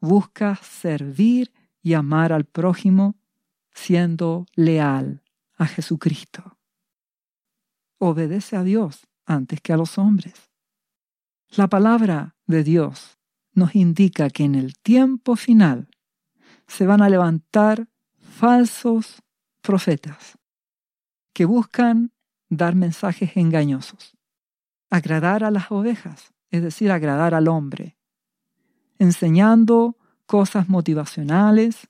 busca 0.00 0.56
servir 0.56 1.52
y 1.82 1.94
amar 1.94 2.32
al 2.32 2.44
prójimo 2.44 3.16
siendo 3.72 4.46
leal 4.54 5.22
a 5.56 5.66
Jesucristo. 5.66 6.58
Obedece 7.98 8.56
a 8.56 8.64
Dios 8.64 9.06
antes 9.26 9.60
que 9.60 9.72
a 9.72 9.76
los 9.76 9.98
hombres. 9.98 10.50
La 11.50 11.68
palabra 11.68 12.34
de 12.46 12.64
Dios 12.64 13.19
nos 13.52 13.74
indica 13.74 14.30
que 14.30 14.44
en 14.44 14.54
el 14.54 14.76
tiempo 14.76 15.36
final 15.36 15.88
se 16.66 16.86
van 16.86 17.02
a 17.02 17.08
levantar 17.08 17.88
falsos 18.18 19.22
profetas 19.60 20.38
que 21.32 21.44
buscan 21.44 22.12
dar 22.48 22.74
mensajes 22.74 23.36
engañosos, 23.36 24.16
agradar 24.88 25.44
a 25.44 25.50
las 25.50 25.70
ovejas, 25.70 26.32
es 26.50 26.62
decir, 26.62 26.90
agradar 26.90 27.34
al 27.34 27.48
hombre, 27.48 27.96
enseñando 28.98 29.96
cosas 30.26 30.68
motivacionales, 30.68 31.88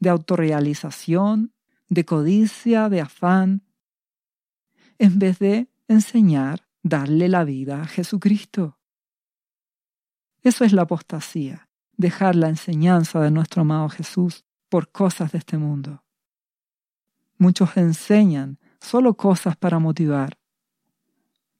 de 0.00 0.10
autorrealización, 0.10 1.52
de 1.88 2.04
codicia, 2.04 2.88
de 2.88 3.00
afán, 3.00 3.62
en 4.98 5.18
vez 5.18 5.38
de 5.38 5.68
enseñar, 5.88 6.68
darle 6.82 7.28
la 7.28 7.44
vida 7.44 7.82
a 7.82 7.86
Jesucristo. 7.86 8.77
Eso 10.42 10.64
es 10.64 10.72
la 10.72 10.82
apostasía, 10.82 11.68
dejar 11.96 12.36
la 12.36 12.48
enseñanza 12.48 13.20
de 13.20 13.30
nuestro 13.30 13.62
amado 13.62 13.88
Jesús 13.88 14.44
por 14.68 14.90
cosas 14.90 15.32
de 15.32 15.38
este 15.38 15.58
mundo. 15.58 16.04
Muchos 17.38 17.76
enseñan 17.76 18.58
solo 18.80 19.14
cosas 19.14 19.56
para 19.56 19.78
motivar, 19.78 20.38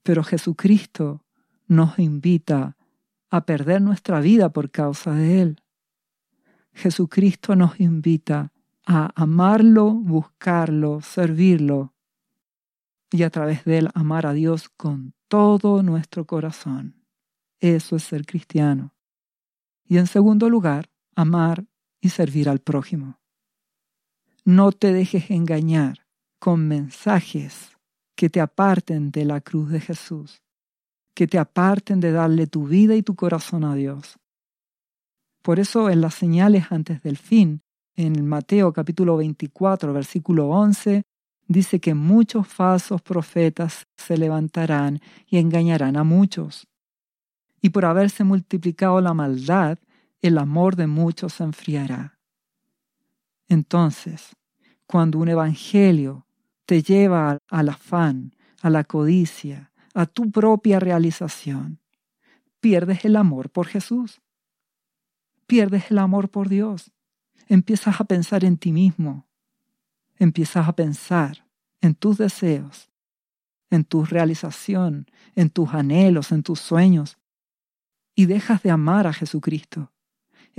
pero 0.02 0.24
Jesucristo 0.24 1.24
nos 1.66 1.98
invita 1.98 2.76
a 3.30 3.44
perder 3.44 3.82
nuestra 3.82 4.20
vida 4.20 4.50
por 4.50 4.70
causa 4.70 5.12
de 5.12 5.42
Él. 5.42 5.62
Jesucristo 6.72 7.56
nos 7.56 7.78
invita 7.80 8.52
a 8.86 9.10
amarlo, 9.14 9.92
buscarlo, 9.92 11.00
servirlo 11.00 11.94
y 13.10 13.22
a 13.22 13.30
través 13.30 13.64
de 13.64 13.78
Él 13.78 13.90
amar 13.94 14.26
a 14.26 14.32
Dios 14.32 14.68
con 14.68 15.14
todo 15.28 15.82
nuestro 15.82 16.26
corazón. 16.26 16.97
Eso 17.60 17.96
es 17.96 18.04
ser 18.04 18.24
cristiano. 18.24 18.94
Y 19.84 19.98
en 19.98 20.06
segundo 20.06 20.48
lugar, 20.48 20.90
amar 21.14 21.64
y 22.00 22.10
servir 22.10 22.48
al 22.48 22.60
prójimo. 22.60 23.18
No 24.44 24.72
te 24.72 24.92
dejes 24.92 25.30
engañar 25.30 26.06
con 26.38 26.68
mensajes 26.68 27.76
que 28.14 28.30
te 28.30 28.40
aparten 28.40 29.10
de 29.10 29.24
la 29.24 29.40
cruz 29.40 29.70
de 29.70 29.80
Jesús, 29.80 30.42
que 31.14 31.26
te 31.26 31.38
aparten 31.38 32.00
de 32.00 32.12
darle 32.12 32.46
tu 32.46 32.66
vida 32.66 32.94
y 32.94 33.02
tu 33.02 33.14
corazón 33.14 33.64
a 33.64 33.74
Dios. 33.74 34.18
Por 35.42 35.58
eso 35.58 35.90
en 35.90 36.00
las 36.00 36.14
señales 36.14 36.66
antes 36.70 37.02
del 37.02 37.16
fin, 37.16 37.62
en 37.96 38.26
Mateo 38.26 38.72
capítulo 38.72 39.16
24, 39.16 39.92
versículo 39.92 40.48
11, 40.48 41.02
dice 41.46 41.80
que 41.80 41.94
muchos 41.94 42.46
falsos 42.46 43.02
profetas 43.02 43.86
se 43.96 44.16
levantarán 44.16 45.00
y 45.26 45.38
engañarán 45.38 45.96
a 45.96 46.04
muchos. 46.04 46.68
Y 47.60 47.70
por 47.70 47.84
haberse 47.84 48.24
multiplicado 48.24 49.00
la 49.00 49.14
maldad, 49.14 49.78
el 50.20 50.38
amor 50.38 50.76
de 50.76 50.86
muchos 50.86 51.34
se 51.34 51.44
enfriará. 51.44 52.18
Entonces, 53.48 54.36
cuando 54.86 55.18
un 55.18 55.28
evangelio 55.28 56.26
te 56.66 56.82
lleva 56.82 57.38
al 57.48 57.68
afán, 57.68 58.34
a 58.60 58.70
la 58.70 58.84
codicia, 58.84 59.72
a 59.94 60.06
tu 60.06 60.30
propia 60.30 60.80
realización, 60.80 61.80
pierdes 62.60 63.04
el 63.04 63.16
amor 63.16 63.50
por 63.50 63.66
Jesús. 63.66 64.20
Pierdes 65.46 65.90
el 65.90 65.98
amor 65.98 66.28
por 66.28 66.48
Dios. 66.48 66.92
Empiezas 67.46 68.00
a 68.00 68.04
pensar 68.04 68.44
en 68.44 68.58
ti 68.58 68.72
mismo. 68.72 69.26
Empiezas 70.18 70.68
a 70.68 70.72
pensar 70.74 71.46
en 71.80 71.94
tus 71.94 72.18
deseos, 72.18 72.90
en 73.70 73.84
tu 73.84 74.04
realización, 74.04 75.06
en 75.34 75.48
tus 75.48 75.72
anhelos, 75.72 76.32
en 76.32 76.42
tus 76.42 76.60
sueños. 76.60 77.18
Y 78.18 78.26
dejas 78.26 78.62
de 78.62 78.70
amar 78.72 79.06
a 79.06 79.12
Jesucristo 79.12 79.92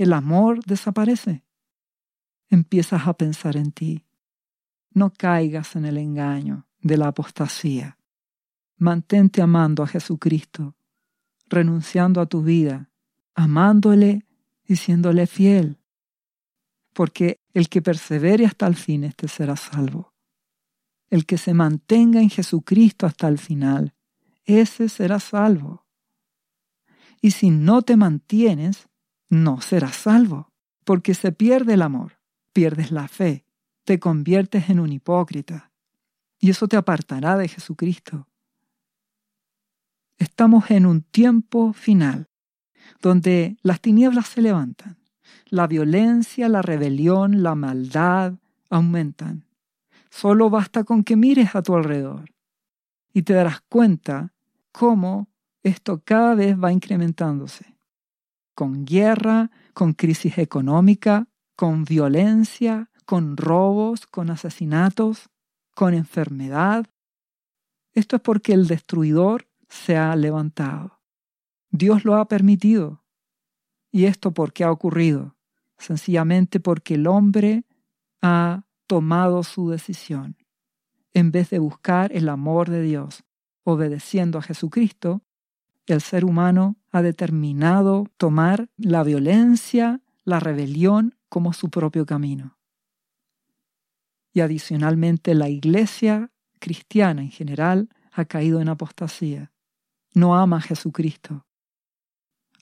el 0.00 0.14
amor 0.14 0.64
desaparece. 0.64 1.44
Empiezas 2.48 3.06
a 3.06 3.12
pensar 3.12 3.58
en 3.58 3.70
ti. 3.70 4.06
No 4.92 5.12
caigas 5.12 5.76
en 5.76 5.84
el 5.84 5.98
engaño 5.98 6.66
de 6.80 6.96
la 6.96 7.08
apostasía. 7.08 7.98
Mantente 8.78 9.42
amando 9.42 9.82
a 9.82 9.86
Jesucristo, 9.86 10.74
renunciando 11.50 12.22
a 12.22 12.26
tu 12.26 12.42
vida, 12.42 12.88
amándole 13.34 14.24
y 14.64 14.76
siéndole 14.76 15.26
fiel. 15.26 15.78
Porque 16.94 17.38
el 17.52 17.68
que 17.68 17.82
persevere 17.82 18.46
hasta 18.46 18.66
el 18.66 18.76
fin, 18.76 19.04
este 19.04 19.28
será 19.28 19.54
salvo. 19.56 20.14
El 21.10 21.26
que 21.26 21.36
se 21.36 21.52
mantenga 21.52 22.22
en 22.22 22.30
Jesucristo 22.30 23.04
hasta 23.04 23.28
el 23.28 23.36
final, 23.36 23.92
ese 24.46 24.88
será 24.88 25.20
salvo. 25.20 25.79
Y 27.20 27.32
si 27.32 27.50
no 27.50 27.82
te 27.82 27.96
mantienes, 27.96 28.88
no 29.28 29.60
serás 29.60 29.96
salvo, 29.96 30.52
porque 30.84 31.14
se 31.14 31.32
pierde 31.32 31.74
el 31.74 31.82
amor, 31.82 32.18
pierdes 32.52 32.90
la 32.90 33.08
fe, 33.08 33.44
te 33.84 33.98
conviertes 33.98 34.70
en 34.70 34.80
un 34.80 34.92
hipócrita, 34.92 35.70
y 36.38 36.50
eso 36.50 36.66
te 36.68 36.76
apartará 36.76 37.36
de 37.36 37.48
Jesucristo. 37.48 38.26
Estamos 40.18 40.70
en 40.70 40.86
un 40.86 41.02
tiempo 41.02 41.72
final, 41.72 42.28
donde 43.00 43.56
las 43.62 43.80
tinieblas 43.80 44.28
se 44.28 44.42
levantan, 44.42 44.98
la 45.46 45.66
violencia, 45.66 46.48
la 46.48 46.62
rebelión, 46.62 47.42
la 47.42 47.54
maldad 47.54 48.34
aumentan. 48.68 49.46
Solo 50.10 50.50
basta 50.50 50.84
con 50.84 51.04
que 51.04 51.16
mires 51.16 51.54
a 51.54 51.62
tu 51.62 51.74
alrededor 51.74 52.32
y 53.12 53.22
te 53.22 53.32
darás 53.32 53.60
cuenta 53.62 54.32
cómo 54.72 55.28
esto 55.62 56.02
cada 56.04 56.34
vez 56.34 56.56
va 56.56 56.72
incrementándose 56.72 57.80
con 58.60 58.84
guerra, 58.84 59.50
con 59.72 59.94
crisis 59.94 60.36
económica, 60.36 61.28
con 61.56 61.84
violencia, 61.84 62.90
con 63.06 63.38
robos, 63.38 64.06
con 64.06 64.28
asesinatos, 64.28 65.30
con 65.74 65.94
enfermedad. 65.94 66.86
Esto 67.94 68.16
es 68.16 68.22
porque 68.22 68.52
el 68.52 68.66
destruidor 68.66 69.48
se 69.70 69.96
ha 69.96 70.14
levantado. 70.14 71.00
Dios 71.70 72.04
lo 72.04 72.16
ha 72.16 72.28
permitido. 72.28 73.02
¿Y 73.90 74.04
esto 74.04 74.32
por 74.32 74.52
qué 74.52 74.64
ha 74.64 74.70
ocurrido? 74.70 75.36
Sencillamente 75.78 76.60
porque 76.60 76.96
el 76.96 77.06
hombre 77.06 77.64
ha 78.20 78.66
tomado 78.86 79.42
su 79.42 79.70
decisión. 79.70 80.36
En 81.14 81.32
vez 81.32 81.48
de 81.48 81.58
buscar 81.60 82.14
el 82.14 82.28
amor 82.28 82.68
de 82.68 82.82
Dios, 82.82 83.24
obedeciendo 83.64 84.38
a 84.38 84.42
Jesucristo, 84.42 85.22
el 85.92 86.00
ser 86.00 86.24
humano 86.24 86.76
ha 86.90 87.02
determinado 87.02 88.06
tomar 88.16 88.68
la 88.76 89.02
violencia, 89.02 90.00
la 90.24 90.40
rebelión 90.40 91.16
como 91.28 91.52
su 91.52 91.70
propio 91.70 92.06
camino. 92.06 92.58
Y 94.32 94.40
adicionalmente 94.40 95.34
la 95.34 95.48
iglesia 95.48 96.30
cristiana 96.58 97.22
en 97.22 97.30
general 97.30 97.88
ha 98.12 98.24
caído 98.24 98.60
en 98.60 98.68
apostasía. 98.68 99.52
No 100.14 100.36
ama 100.36 100.58
a 100.58 100.60
Jesucristo. 100.60 101.46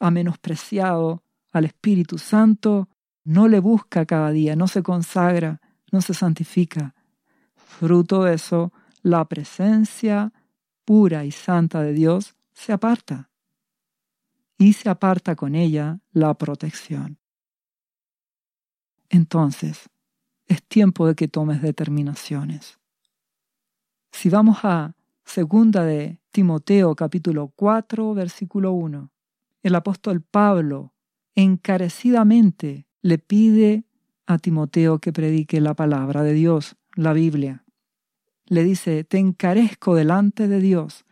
Ha 0.00 0.10
menospreciado 0.10 1.22
al 1.52 1.64
Espíritu 1.64 2.18
Santo, 2.18 2.88
no 3.24 3.48
le 3.48 3.60
busca 3.60 4.06
cada 4.06 4.30
día, 4.30 4.56
no 4.56 4.68
se 4.68 4.82
consagra, 4.82 5.60
no 5.90 6.00
se 6.00 6.14
santifica. 6.14 6.94
Fruto 7.56 8.24
de 8.24 8.34
eso, 8.34 8.72
la 9.02 9.24
presencia 9.26 10.32
pura 10.84 11.24
y 11.24 11.30
santa 11.32 11.82
de 11.82 11.92
Dios 11.92 12.37
se 12.58 12.72
aparta 12.72 13.30
y 14.58 14.72
se 14.72 14.88
aparta 14.88 15.36
con 15.36 15.54
ella 15.54 16.00
la 16.10 16.34
protección. 16.34 17.20
Entonces, 19.08 19.88
es 20.46 20.64
tiempo 20.64 21.06
de 21.06 21.14
que 21.14 21.28
tomes 21.28 21.62
determinaciones. 21.62 22.80
Si 24.10 24.28
vamos 24.28 24.58
a 24.64 24.96
segunda 25.24 25.84
de 25.84 26.20
Timoteo 26.32 26.96
capítulo 26.96 27.52
4 27.54 28.14
versículo 28.14 28.72
1, 28.72 29.12
el 29.62 29.74
apóstol 29.76 30.20
Pablo 30.20 30.94
encarecidamente 31.36 32.88
le 33.02 33.18
pide 33.18 33.84
a 34.26 34.38
Timoteo 34.38 34.98
que 34.98 35.12
predique 35.12 35.60
la 35.60 35.74
palabra 35.74 36.24
de 36.24 36.32
Dios, 36.32 36.76
la 36.96 37.12
Biblia. 37.12 37.64
Le 38.46 38.64
dice, 38.64 39.04
te 39.04 39.18
encarezco 39.18 39.94
delante 39.94 40.48
de 40.48 40.58
Dios 40.58 41.04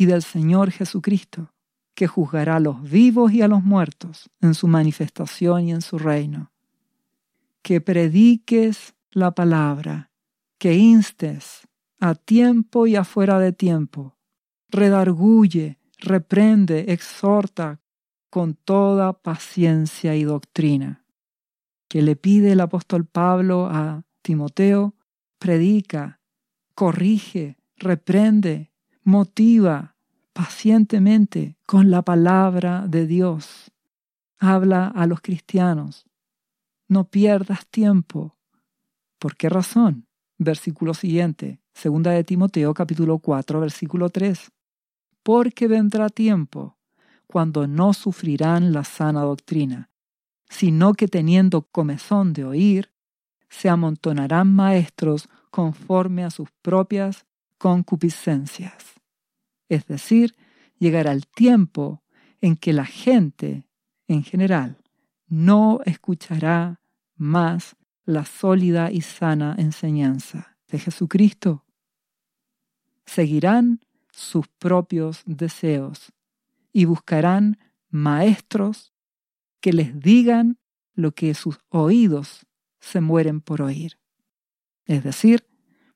y 0.00 0.06
del 0.06 0.22
Señor 0.22 0.70
Jesucristo, 0.70 1.52
que 1.94 2.06
juzgará 2.06 2.56
a 2.56 2.60
los 2.60 2.90
vivos 2.90 3.34
y 3.34 3.42
a 3.42 3.48
los 3.48 3.62
muertos 3.62 4.30
en 4.40 4.54
su 4.54 4.66
manifestación 4.66 5.68
y 5.68 5.72
en 5.72 5.82
su 5.82 5.98
reino. 5.98 6.52
Que 7.60 7.82
prediques 7.82 8.94
la 9.10 9.32
palabra, 9.32 10.10
que 10.56 10.72
instes 10.72 11.68
a 11.98 12.14
tiempo 12.14 12.86
y 12.86 12.96
afuera 12.96 13.38
de 13.38 13.52
tiempo, 13.52 14.16
redarguye, 14.70 15.78
reprende, 15.98 16.86
exhorta 16.94 17.82
con 18.30 18.54
toda 18.54 19.12
paciencia 19.12 20.16
y 20.16 20.24
doctrina. 20.24 21.04
Que 21.88 22.00
le 22.00 22.16
pide 22.16 22.52
el 22.52 22.60
apóstol 22.60 23.04
Pablo 23.04 23.66
a 23.66 24.04
Timoteo, 24.22 24.94
predica, 25.38 26.22
corrige, 26.74 27.58
reprende, 27.76 28.69
motiva, 29.02 29.96
pacientemente 30.32 31.56
con 31.66 31.90
la 31.90 32.02
palabra 32.02 32.86
de 32.86 33.06
Dios. 33.06 33.70
Habla 34.38 34.88
a 34.88 35.06
los 35.06 35.20
cristianos. 35.20 36.06
No 36.88 37.04
pierdas 37.04 37.66
tiempo. 37.66 38.36
¿Por 39.18 39.36
qué 39.36 39.48
razón? 39.48 40.06
Versículo 40.38 40.94
siguiente, 40.94 41.60
segunda 41.74 42.12
de 42.12 42.24
Timoteo 42.24 42.72
capítulo 42.72 43.18
4, 43.18 43.60
versículo 43.60 44.08
3. 44.08 44.50
Porque 45.22 45.68
vendrá 45.68 46.08
tiempo 46.08 46.78
cuando 47.26 47.66
no 47.66 47.92
sufrirán 47.92 48.72
la 48.72 48.84
sana 48.84 49.22
doctrina, 49.22 49.90
sino 50.48 50.94
que 50.94 51.06
teniendo 51.06 51.62
comezón 51.62 52.32
de 52.32 52.44
oír, 52.44 52.90
se 53.48 53.68
amontonarán 53.68 54.52
maestros 54.54 55.28
conforme 55.50 56.24
a 56.24 56.30
sus 56.30 56.48
propias 56.62 57.26
concupiscencias 57.58 58.99
es 59.70 59.86
decir, 59.86 60.34
llegará 60.78 61.12
el 61.12 61.26
tiempo 61.26 62.02
en 62.42 62.56
que 62.56 62.74
la 62.74 62.84
gente, 62.84 63.64
en 64.08 64.24
general, 64.24 64.78
no 65.28 65.80
escuchará 65.86 66.80
más 67.14 67.76
la 68.04 68.24
sólida 68.24 68.90
y 68.90 69.00
sana 69.00 69.54
enseñanza 69.56 70.58
de 70.68 70.80
Jesucristo. 70.80 71.64
Seguirán 73.06 73.80
sus 74.10 74.48
propios 74.48 75.22
deseos 75.24 76.12
y 76.72 76.84
buscarán 76.84 77.58
maestros 77.88 78.92
que 79.60 79.72
les 79.72 80.00
digan 80.00 80.58
lo 80.94 81.12
que 81.12 81.34
sus 81.34 81.58
oídos 81.68 82.46
se 82.80 83.00
mueren 83.00 83.40
por 83.40 83.62
oír. 83.62 83.98
Es 84.84 85.04
decir, 85.04 85.46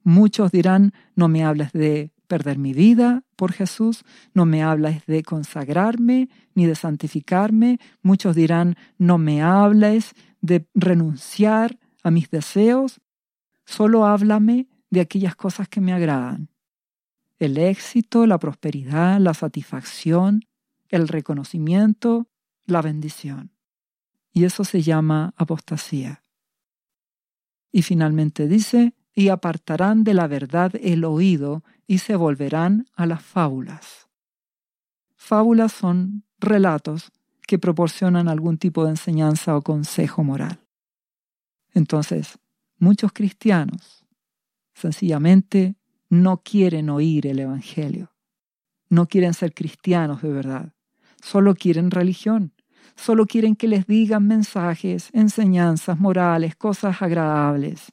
muchos 0.04 0.52
dirán, 0.52 0.92
no 1.16 1.26
me 1.28 1.44
hables 1.44 1.72
de 1.72 2.13
perder 2.26 2.58
mi 2.58 2.72
vida 2.72 3.22
por 3.36 3.52
Jesús, 3.52 4.04
no 4.32 4.46
me 4.46 4.62
hablas 4.62 5.06
de 5.06 5.22
consagrarme 5.22 6.28
ni 6.54 6.66
de 6.66 6.74
santificarme. 6.74 7.78
Muchos 8.02 8.34
dirán, 8.34 8.76
no 8.98 9.18
me 9.18 9.42
hables 9.42 10.14
de 10.40 10.66
renunciar 10.74 11.78
a 12.02 12.10
mis 12.10 12.30
deseos, 12.30 13.00
solo 13.64 14.06
háblame 14.06 14.68
de 14.90 15.00
aquellas 15.00 15.36
cosas 15.36 15.68
que 15.68 15.80
me 15.80 15.92
agradan. 15.92 16.48
El 17.38 17.58
éxito, 17.58 18.26
la 18.26 18.38
prosperidad, 18.38 19.18
la 19.20 19.34
satisfacción, 19.34 20.44
el 20.88 21.08
reconocimiento, 21.08 22.28
la 22.66 22.82
bendición. 22.82 23.52
Y 24.32 24.44
eso 24.44 24.64
se 24.64 24.82
llama 24.82 25.34
apostasía. 25.36 26.22
Y 27.72 27.82
finalmente 27.82 28.46
dice, 28.46 28.94
y 29.14 29.28
apartarán 29.28 30.04
de 30.04 30.14
la 30.14 30.26
verdad 30.26 30.72
el 30.80 31.04
oído 31.04 31.64
y 31.86 31.98
se 31.98 32.16
volverán 32.16 32.86
a 32.94 33.06
las 33.06 33.22
fábulas. 33.22 34.08
Fábulas 35.16 35.72
son 35.72 36.24
relatos 36.38 37.12
que 37.46 37.58
proporcionan 37.58 38.28
algún 38.28 38.58
tipo 38.58 38.84
de 38.84 38.90
enseñanza 38.90 39.56
o 39.56 39.62
consejo 39.62 40.22
moral. 40.22 40.60
Entonces, 41.72 42.38
muchos 42.78 43.12
cristianos 43.12 44.04
sencillamente 44.74 45.76
no 46.08 46.42
quieren 46.42 46.90
oír 46.90 47.26
el 47.26 47.38
Evangelio, 47.38 48.12
no 48.88 49.06
quieren 49.06 49.34
ser 49.34 49.54
cristianos 49.54 50.22
de 50.22 50.30
verdad, 50.30 50.72
solo 51.22 51.54
quieren 51.54 51.90
religión, 51.90 52.52
solo 52.96 53.26
quieren 53.26 53.56
que 53.56 53.68
les 53.68 53.86
digan 53.86 54.26
mensajes, 54.26 55.10
enseñanzas 55.12 55.98
morales, 55.98 56.54
cosas 56.56 57.02
agradables, 57.02 57.92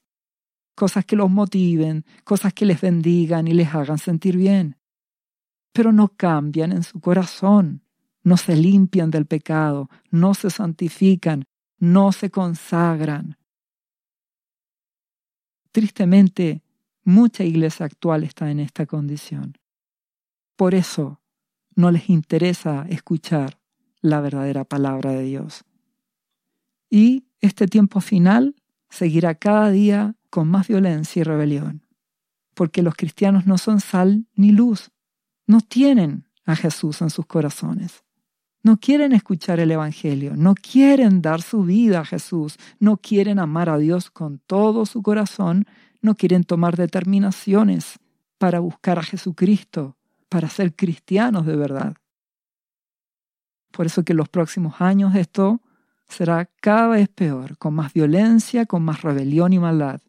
cosas 0.75 1.05
que 1.05 1.15
los 1.15 1.29
motiven, 1.29 2.05
cosas 2.23 2.53
que 2.53 2.65
les 2.65 2.81
bendigan 2.81 3.47
y 3.47 3.53
les 3.53 3.73
hagan 3.73 3.97
sentir 3.97 4.37
bien. 4.37 4.77
Pero 5.73 5.91
no 5.91 6.09
cambian 6.09 6.71
en 6.71 6.83
su 6.83 6.99
corazón, 6.99 7.83
no 8.23 8.37
se 8.37 8.55
limpian 8.55 9.11
del 9.11 9.25
pecado, 9.25 9.89
no 10.09 10.33
se 10.33 10.49
santifican, 10.49 11.45
no 11.77 12.11
se 12.11 12.29
consagran. 12.29 13.37
Tristemente, 15.71 16.61
mucha 17.03 17.43
iglesia 17.43 17.85
actual 17.85 18.23
está 18.23 18.51
en 18.51 18.59
esta 18.59 18.85
condición. 18.85 19.57
Por 20.55 20.75
eso 20.75 21.21
no 21.75 21.89
les 21.89 22.09
interesa 22.09 22.85
escuchar 22.89 23.59
la 24.01 24.19
verdadera 24.19 24.65
palabra 24.65 25.11
de 25.11 25.23
Dios. 25.23 25.63
Y 26.89 27.25
este 27.39 27.67
tiempo 27.67 28.01
final 28.01 28.60
seguirá 28.91 29.33
cada 29.33 29.71
día 29.71 30.15
con 30.29 30.47
más 30.47 30.67
violencia 30.67 31.21
y 31.21 31.23
rebelión, 31.23 31.87
porque 32.53 32.83
los 32.83 32.95
cristianos 32.95 33.47
no 33.47 33.57
son 33.57 33.79
sal 33.79 34.27
ni 34.35 34.51
luz, 34.51 34.91
no 35.47 35.61
tienen 35.61 36.27
a 36.45 36.55
Jesús 36.55 37.01
en 37.01 37.09
sus 37.09 37.25
corazones. 37.25 38.03
No 38.63 38.77
quieren 38.77 39.13
escuchar 39.13 39.59
el 39.59 39.71
Evangelio, 39.71 40.35
no 40.35 40.53
quieren 40.53 41.23
dar 41.23 41.41
su 41.41 41.63
vida 41.63 42.01
a 42.01 42.05
Jesús, 42.05 42.57
no 42.79 42.97
quieren 42.97 43.39
amar 43.39 43.69
a 43.69 43.79
Dios 43.79 44.11
con 44.11 44.37
todo 44.37 44.85
su 44.85 45.01
corazón, 45.01 45.65
no 46.01 46.15
quieren 46.15 46.43
tomar 46.43 46.77
determinaciones 46.77 47.97
para 48.37 48.59
buscar 48.59 48.99
a 48.99 49.03
Jesucristo, 49.03 49.97
para 50.29 50.47
ser 50.47 50.75
cristianos 50.75 51.45
de 51.47 51.55
verdad. 51.55 51.95
Por 53.71 53.85
eso 53.87 54.03
que 54.03 54.13
en 54.13 54.17
los 54.17 54.29
próximos 54.29 54.79
años 54.79 55.15
esto 55.15 55.61
será 56.11 56.45
cada 56.61 56.89
vez 56.89 57.09
peor, 57.09 57.57
con 57.57 57.73
más 57.73 57.93
violencia, 57.93 58.65
con 58.65 58.83
más 58.83 59.01
rebelión 59.01 59.53
y 59.53 59.59
maldad 59.59 60.01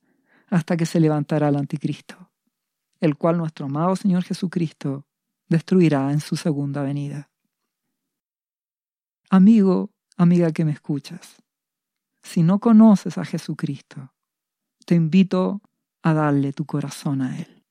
hasta 0.50 0.76
que 0.76 0.84
se 0.84 1.00
levantará 1.00 1.48
el 1.48 1.56
anticristo, 1.56 2.30
el 3.00 3.16
cual 3.16 3.38
nuestro 3.38 3.66
amado 3.66 3.96
Señor 3.96 4.22
Jesucristo 4.22 5.06
destruirá 5.48 6.12
en 6.12 6.20
su 6.20 6.36
segunda 6.36 6.82
venida. 6.82 7.30
Amigo, 9.30 9.90
amiga 10.18 10.52
que 10.52 10.66
me 10.66 10.72
escuchas, 10.72 11.42
si 12.22 12.42
no 12.42 12.58
conoces 12.58 13.16
a 13.16 13.24
Jesucristo, 13.24 14.12
te 14.84 14.94
invito 14.94 15.62
a 16.02 16.12
darle 16.12 16.52
tu 16.52 16.66
corazón 16.66 17.22
a 17.22 17.38
Él. 17.38 17.64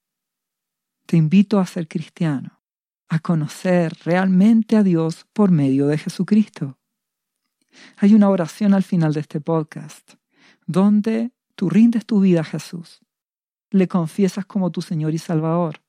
Te 1.05 1.17
invito 1.17 1.59
a 1.59 1.67
ser 1.67 1.87
cristiano, 1.87 2.61
a 3.09 3.19
conocer 3.19 3.93
realmente 4.03 4.75
a 4.75 4.83
Dios 4.83 5.27
por 5.33 5.51
medio 5.51 5.85
de 5.85 5.99
Jesucristo. 5.99 6.79
Hay 7.97 8.13
una 8.13 8.29
oración 8.29 8.73
al 8.73 8.83
final 8.83 9.13
de 9.13 9.21
este 9.21 9.41
podcast 9.41 10.13
donde 10.65 11.31
Tú 11.61 11.69
rindes 11.69 12.07
tu 12.07 12.19
vida 12.19 12.39
a 12.39 12.43
Jesús. 12.43 13.01
Le 13.69 13.87
confiesas 13.87 14.47
como 14.47 14.71
tu 14.71 14.81
Señor 14.81 15.13
y 15.13 15.19
Salvador. 15.19 15.83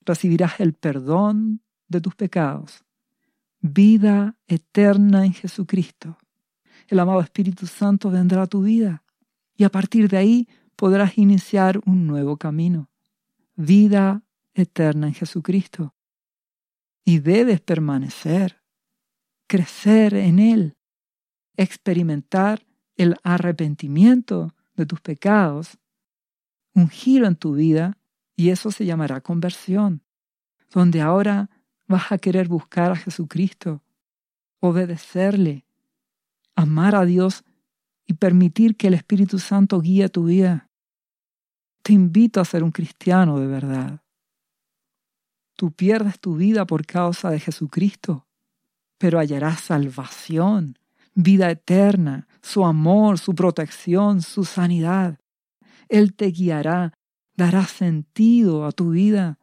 Recibirás 0.00 0.60
el 0.60 0.72
perdón 0.72 1.60
de 1.88 2.00
tus 2.00 2.14
pecados. 2.14 2.86
Vida 3.60 4.38
eterna 4.46 5.26
en 5.26 5.34
Jesucristo. 5.34 6.16
El 6.88 7.00
amado 7.00 7.20
Espíritu 7.20 7.66
Santo 7.66 8.10
vendrá 8.10 8.44
a 8.44 8.46
tu 8.46 8.62
vida 8.62 9.04
y 9.54 9.64
a 9.64 9.68
partir 9.68 10.08
de 10.08 10.16
ahí 10.16 10.48
podrás 10.74 11.18
iniciar 11.18 11.82
un 11.84 12.06
nuevo 12.06 12.38
camino. 12.38 12.88
Vida 13.56 14.22
eterna 14.54 15.08
en 15.08 15.12
Jesucristo. 15.12 15.94
Y 17.04 17.18
debes 17.18 17.60
permanecer, 17.60 18.62
crecer 19.46 20.14
en 20.14 20.38
Él, 20.38 20.78
experimentar 21.62 22.66
el 22.96 23.16
arrepentimiento 23.22 24.54
de 24.76 24.86
tus 24.86 25.00
pecados, 25.00 25.78
un 26.74 26.88
giro 26.88 27.26
en 27.26 27.36
tu 27.36 27.54
vida 27.54 27.98
y 28.34 28.48
eso 28.48 28.70
se 28.70 28.86
llamará 28.86 29.20
conversión, 29.20 30.02
donde 30.72 31.02
ahora 31.02 31.50
vas 31.86 32.12
a 32.12 32.18
querer 32.18 32.48
buscar 32.48 32.92
a 32.92 32.96
Jesucristo, 32.96 33.82
obedecerle, 34.60 35.66
amar 36.56 36.94
a 36.94 37.04
Dios 37.04 37.44
y 38.06 38.14
permitir 38.14 38.76
que 38.76 38.86
el 38.86 38.94
Espíritu 38.94 39.38
Santo 39.38 39.80
guíe 39.80 40.08
tu 40.08 40.24
vida. 40.24 40.70
Te 41.82 41.92
invito 41.92 42.40
a 42.40 42.46
ser 42.46 42.64
un 42.64 42.70
cristiano 42.70 43.38
de 43.38 43.46
verdad. 43.46 44.02
Tú 45.56 45.72
pierdes 45.72 46.18
tu 46.20 46.36
vida 46.36 46.64
por 46.64 46.86
causa 46.86 47.28
de 47.28 47.38
Jesucristo, 47.38 48.26
pero 48.96 49.18
hallarás 49.18 49.60
salvación 49.60 50.79
vida 51.14 51.50
eterna, 51.50 52.26
su 52.42 52.64
amor, 52.64 53.18
su 53.18 53.34
protección, 53.34 54.22
su 54.22 54.44
sanidad. 54.44 55.18
Él 55.88 56.14
te 56.14 56.26
guiará, 56.26 56.94
dará 57.36 57.64
sentido 57.66 58.64
a 58.64 58.72
tu 58.72 58.90
vida. 58.90 59.38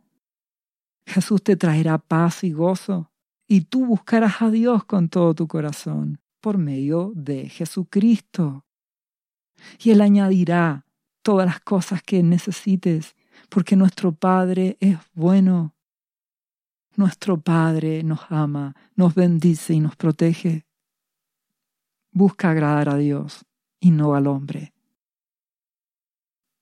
Jesús 1.06 1.42
te 1.44 1.56
traerá 1.56 1.98
paz 1.98 2.44
y 2.44 2.52
gozo, 2.52 3.12
y 3.48 3.62
tú 3.62 3.86
buscarás 3.86 4.42
a 4.42 4.52
Dios 4.52 4.84
con 4.86 5.10
todo 5.10 5.34
tu 5.34 5.48
corazón 5.48 6.20
por 6.42 6.58
medio 6.58 7.12
de 7.16 7.50
Jesucristo. 7.50 8.66
Y 9.80 9.92
Él 9.92 10.02
añadirá 10.02 10.86
todas 11.22 11.46
las 11.46 11.60
cosas 11.62 12.02
que 12.04 12.24
necesites, 12.24 13.16
porque 13.50 13.76
nuestro 13.76 14.14
Padre 14.14 14.78
es 14.80 14.98
bueno. 15.14 15.76
Nuestro 16.96 17.40
Padre 17.40 18.04
nos 18.04 18.22
ama, 18.30 18.76
nos 18.96 19.14
bendice 19.14 19.74
y 19.74 19.80
nos 19.80 19.96
protege 19.96 20.67
busca 22.18 22.50
agradar 22.50 22.90
a 22.90 22.98
Dios 22.98 23.46
y 23.80 23.92
no 23.92 24.16
al 24.16 24.26
hombre. 24.26 24.74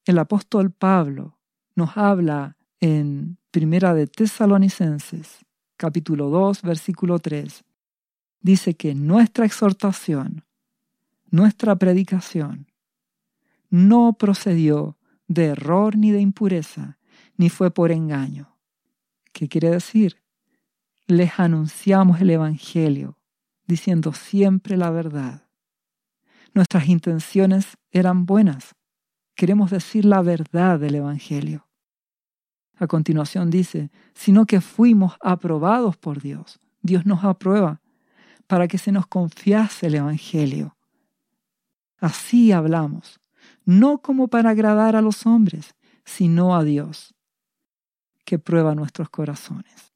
El 0.03 0.19
apóstol 0.19 0.71
Pablo 0.71 1.39
nos 1.75 1.95
habla 1.95 2.57
en 2.81 3.37
Primera 3.51 3.93
de 3.93 4.05
Tesalonicenses, 4.05 5.45
capítulo 5.77 6.29
2, 6.29 6.61
versículo 6.61 7.19
3. 7.19 7.63
Dice 8.41 8.75
que 8.75 8.93
nuestra 8.95 9.45
exhortación, 9.45 10.43
nuestra 11.31 11.77
predicación, 11.77 12.69
no 13.69 14.13
procedió 14.19 14.97
de 15.27 15.45
error 15.45 15.97
ni 15.97 16.11
de 16.11 16.19
impureza, 16.19 16.99
ni 17.37 17.49
fue 17.49 17.71
por 17.71 17.91
engaño. 17.91 18.57
¿Qué 19.31 19.47
quiere 19.47 19.69
decir? 19.69 20.21
Les 21.07 21.39
anunciamos 21.39 22.19
el 22.19 22.29
Evangelio, 22.29 23.17
diciendo 23.65 24.11
siempre 24.11 24.75
la 24.75 24.89
verdad 24.89 25.44
Nuestras 26.55 26.87
intenciones 26.87 27.77
eran 27.91 28.25
buenas. 28.25 28.75
Queremos 29.35 29.71
decir 29.71 30.05
la 30.05 30.21
verdad 30.21 30.79
del 30.79 30.95
Evangelio. 30.95 31.67
A 32.77 32.87
continuación 32.87 33.49
dice, 33.49 33.91
sino 34.13 34.45
que 34.45 34.61
fuimos 34.61 35.17
aprobados 35.19 35.97
por 35.97 36.21
Dios. 36.21 36.61
Dios 36.81 37.05
nos 37.05 37.25
aprueba 37.25 37.81
para 38.47 38.69
que 38.69 38.77
se 38.77 38.93
nos 38.93 39.05
confiase 39.05 39.87
el 39.87 39.95
Evangelio. 39.95 40.77
Así 41.99 42.53
hablamos, 42.53 43.19
no 43.65 43.97
como 43.97 44.29
para 44.29 44.51
agradar 44.51 44.95
a 44.95 45.01
los 45.01 45.25
hombres, 45.25 45.75
sino 46.05 46.55
a 46.55 46.63
Dios, 46.63 47.13
que 48.23 48.39
prueba 48.39 48.75
nuestros 48.75 49.09
corazones. 49.09 49.93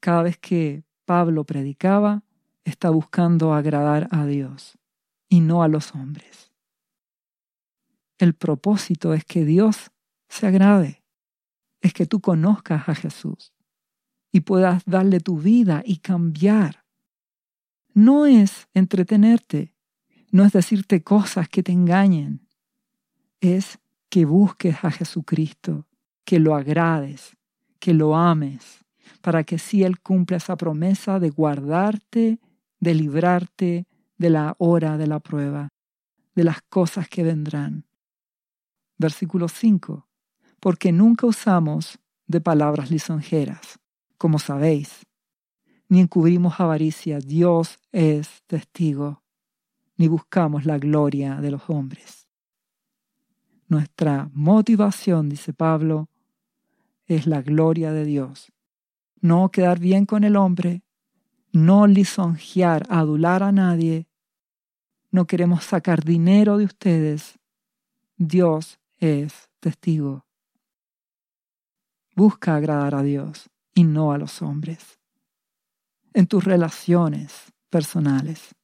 Cada 0.00 0.24
vez 0.24 0.38
que 0.38 0.82
Pablo 1.04 1.44
predicaba, 1.44 2.24
está 2.64 2.90
buscando 2.90 3.54
agradar 3.54 4.08
a 4.10 4.26
Dios 4.26 4.76
y 5.36 5.40
no 5.40 5.62
a 5.62 5.68
los 5.68 5.94
hombres. 5.94 6.50
El 8.16 8.32
propósito 8.32 9.12
es 9.12 9.22
que 9.26 9.44
Dios 9.44 9.90
se 10.30 10.46
agrade. 10.46 11.02
es 11.82 11.92
que 11.92 12.06
tú 12.06 12.20
conozcas 12.20 12.88
a 12.88 12.94
Jesús 12.94 13.52
y 14.32 14.40
puedas 14.40 14.82
darle 14.86 15.20
tu 15.20 15.38
vida 15.38 15.82
y 15.84 15.98
cambiar. 15.98 16.84
No 17.92 18.24
es 18.24 18.66
entretenerte, 18.72 19.74
no 20.32 20.44
es 20.44 20.52
decirte 20.52 21.02
cosas 21.02 21.48
que 21.48 21.62
te 21.62 21.72
engañen, 21.72 22.48
es 23.40 23.78
que 24.08 24.24
busques 24.24 24.82
a 24.82 24.90
Jesucristo, 24.90 25.86
que 26.24 26.40
lo 26.40 26.56
agrades, 26.56 27.36
que 27.78 27.92
lo 27.92 28.16
ames, 28.16 28.84
para 29.20 29.44
que 29.44 29.58
si 29.58 29.84
Él 29.84 30.00
cumpla 30.00 30.38
esa 30.38 30.56
promesa 30.56 31.20
de 31.20 31.28
guardarte, 31.28 32.40
de 32.80 32.94
librarte 32.94 33.86
de 34.18 34.30
la 34.30 34.54
hora 34.58 34.96
de 34.96 35.06
la 35.06 35.20
prueba, 35.20 35.68
de 36.34 36.44
las 36.44 36.62
cosas 36.62 37.08
que 37.08 37.22
vendrán. 37.22 37.84
Versículo 38.98 39.48
5. 39.48 40.06
Porque 40.60 40.92
nunca 40.92 41.26
usamos 41.26 41.98
de 42.26 42.40
palabras 42.40 42.90
lisonjeras, 42.90 43.78
como 44.18 44.38
sabéis, 44.38 45.06
ni 45.88 46.00
encubrimos 46.00 46.58
avaricia, 46.58 47.20
Dios 47.20 47.78
es 47.92 48.42
testigo, 48.46 49.22
ni 49.96 50.08
buscamos 50.08 50.64
la 50.64 50.78
gloria 50.78 51.36
de 51.36 51.50
los 51.50 51.68
hombres. 51.68 52.26
Nuestra 53.68 54.30
motivación, 54.32 55.28
dice 55.28 55.52
Pablo, 55.52 56.08
es 57.06 57.26
la 57.26 57.42
gloria 57.42 57.92
de 57.92 58.04
Dios. 58.04 58.52
No 59.20 59.50
quedar 59.50 59.78
bien 59.78 60.06
con 60.06 60.24
el 60.24 60.36
hombre, 60.36 60.82
no 61.56 61.86
lisonjear, 61.86 62.86
adular 62.90 63.42
a 63.42 63.50
nadie. 63.50 64.06
No 65.10 65.26
queremos 65.26 65.64
sacar 65.64 66.04
dinero 66.04 66.58
de 66.58 66.66
ustedes. 66.66 67.38
Dios 68.18 68.78
es 68.98 69.48
testigo. 69.60 70.26
Busca 72.14 72.56
agradar 72.56 72.94
a 72.94 73.02
Dios 73.02 73.48
y 73.72 73.84
no 73.84 74.12
a 74.12 74.18
los 74.18 74.42
hombres. 74.42 74.98
En 76.12 76.26
tus 76.26 76.44
relaciones 76.44 77.54
personales, 77.70 78.54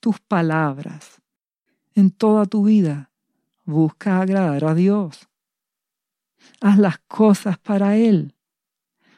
tus 0.00 0.18
palabras, 0.18 1.22
en 1.94 2.10
toda 2.10 2.44
tu 2.46 2.64
vida, 2.64 3.12
busca 3.64 4.20
agradar 4.20 4.64
a 4.64 4.74
Dios. 4.74 5.28
Haz 6.60 6.76
las 6.76 6.98
cosas 7.06 7.56
para 7.58 7.96
Él. 7.96 8.33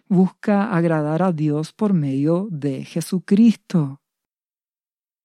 Busca 0.08 0.72
agradar 0.72 1.20
a 1.22 1.32
Dios 1.32 1.72
por 1.72 1.92
medio 1.92 2.46
de 2.50 2.84
Jesucristo. 2.84 4.00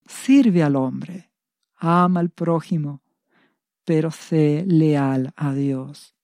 Sirve 0.08 0.64
al 0.64 0.76
hombre, 0.76 1.30
ama 1.76 2.20
al 2.20 2.32
prójimo, 2.32 3.04
pero 3.86 4.10
sé 4.10 4.66
leal 4.68 5.34
a 5.36 5.54
Dios. 5.54 6.16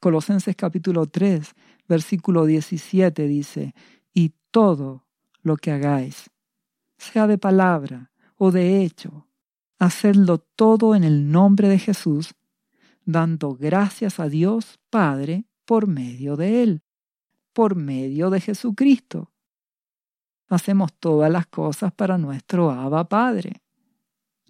Colosenses 0.00 0.56
capítulo 0.56 1.04
3, 1.04 1.54
versículo 1.86 2.46
17 2.46 3.28
dice, 3.28 3.74
y 4.14 4.32
todo 4.50 5.04
lo 5.42 5.58
que 5.58 5.72
hagáis, 5.72 6.30
sea 6.96 7.26
de 7.26 7.36
palabra 7.36 8.12
o 8.36 8.50
de 8.50 8.82
hecho, 8.82 9.28
hacedlo 9.78 10.38
todo 10.38 10.94
en 10.94 11.04
el 11.04 11.30
nombre 11.30 11.68
de 11.68 11.78
Jesús, 11.78 12.34
dando 13.04 13.54
gracias 13.54 14.20
a 14.20 14.30
Dios 14.30 14.80
Padre 14.88 15.44
por 15.66 15.86
medio 15.86 16.36
de 16.36 16.62
Él, 16.62 16.82
por 17.54 17.76
medio 17.76 18.28
de 18.28 18.40
Jesucristo. 18.40 19.32
Hacemos 20.48 20.92
todas 20.92 21.30
las 21.30 21.46
cosas 21.46 21.92
para 21.92 22.18
nuestro 22.18 22.70
Abba 22.70 23.08
Padre, 23.08 23.62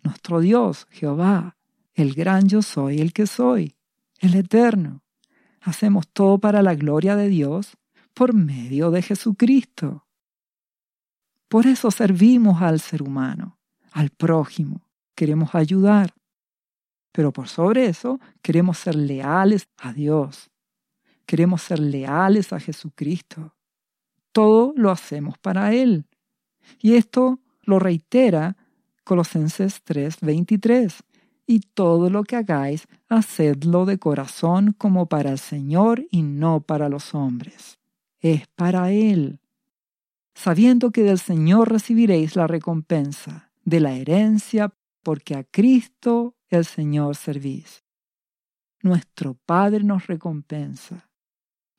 nuestro 0.02 0.40
Dios, 0.40 0.88
Jehová, 0.90 1.56
el 1.94 2.14
gran 2.14 2.48
yo 2.48 2.62
soy 2.62 2.98
el 2.98 3.12
que 3.12 3.26
soy, 3.26 3.76
el 4.18 4.34
eterno. 4.34 5.02
Hacemos 5.60 6.08
todo 6.08 6.38
para 6.38 6.62
la 6.62 6.74
gloria 6.74 7.14
de 7.14 7.28
Dios 7.28 7.76
por 8.12 8.34
medio 8.34 8.90
de 8.90 9.02
Jesucristo. 9.02 10.06
Por 11.48 11.66
eso 11.66 11.90
servimos 11.90 12.62
al 12.62 12.80
ser 12.80 13.02
humano, 13.02 13.58
al 13.92 14.10
prójimo. 14.10 14.88
Queremos 15.14 15.54
ayudar. 15.54 16.14
Pero 17.12 17.32
por 17.32 17.48
sobre 17.48 17.86
eso 17.86 18.18
queremos 18.42 18.78
ser 18.78 18.96
leales 18.96 19.68
a 19.78 19.92
Dios. 19.92 20.50
Queremos 21.26 21.62
ser 21.62 21.78
leales 21.78 22.52
a 22.52 22.60
Jesucristo. 22.60 23.54
Todo 24.32 24.72
lo 24.76 24.90
hacemos 24.90 25.38
para 25.38 25.72
Él. 25.72 26.06
Y 26.80 26.94
esto 26.94 27.40
lo 27.62 27.78
reitera 27.78 28.56
Colosenses 29.04 29.82
3:23. 29.84 31.02
Y 31.46 31.60
todo 31.60 32.08
lo 32.08 32.24
que 32.24 32.36
hagáis, 32.36 32.86
hacedlo 33.08 33.84
de 33.84 33.98
corazón 33.98 34.74
como 34.78 35.06
para 35.06 35.30
el 35.30 35.38
Señor 35.38 36.06
y 36.10 36.22
no 36.22 36.60
para 36.60 36.88
los 36.88 37.14
hombres. 37.14 37.78
Es 38.20 38.46
para 38.56 38.90
Él. 38.90 39.40
Sabiendo 40.34 40.90
que 40.90 41.02
del 41.02 41.18
Señor 41.18 41.70
recibiréis 41.70 42.34
la 42.34 42.46
recompensa 42.46 43.52
de 43.64 43.80
la 43.80 43.92
herencia, 43.92 44.74
porque 45.02 45.36
a 45.36 45.44
Cristo 45.44 46.34
el 46.48 46.64
Señor 46.64 47.14
servís. 47.14 47.84
Nuestro 48.82 49.34
Padre 49.34 49.84
nos 49.84 50.06
recompensa. 50.06 51.08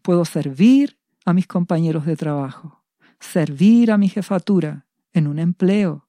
Puedo 0.06 0.24
servir 0.24 1.00
a 1.26 1.34
mis 1.34 1.48
compañeros 1.48 2.06
de 2.06 2.16
trabajo, 2.16 2.84
servir 3.20 3.92
a 3.92 3.98
mi 3.98 4.08
jefatura 4.08 4.86
en 5.14 5.26
un 5.26 5.40
empleo. 5.40 6.08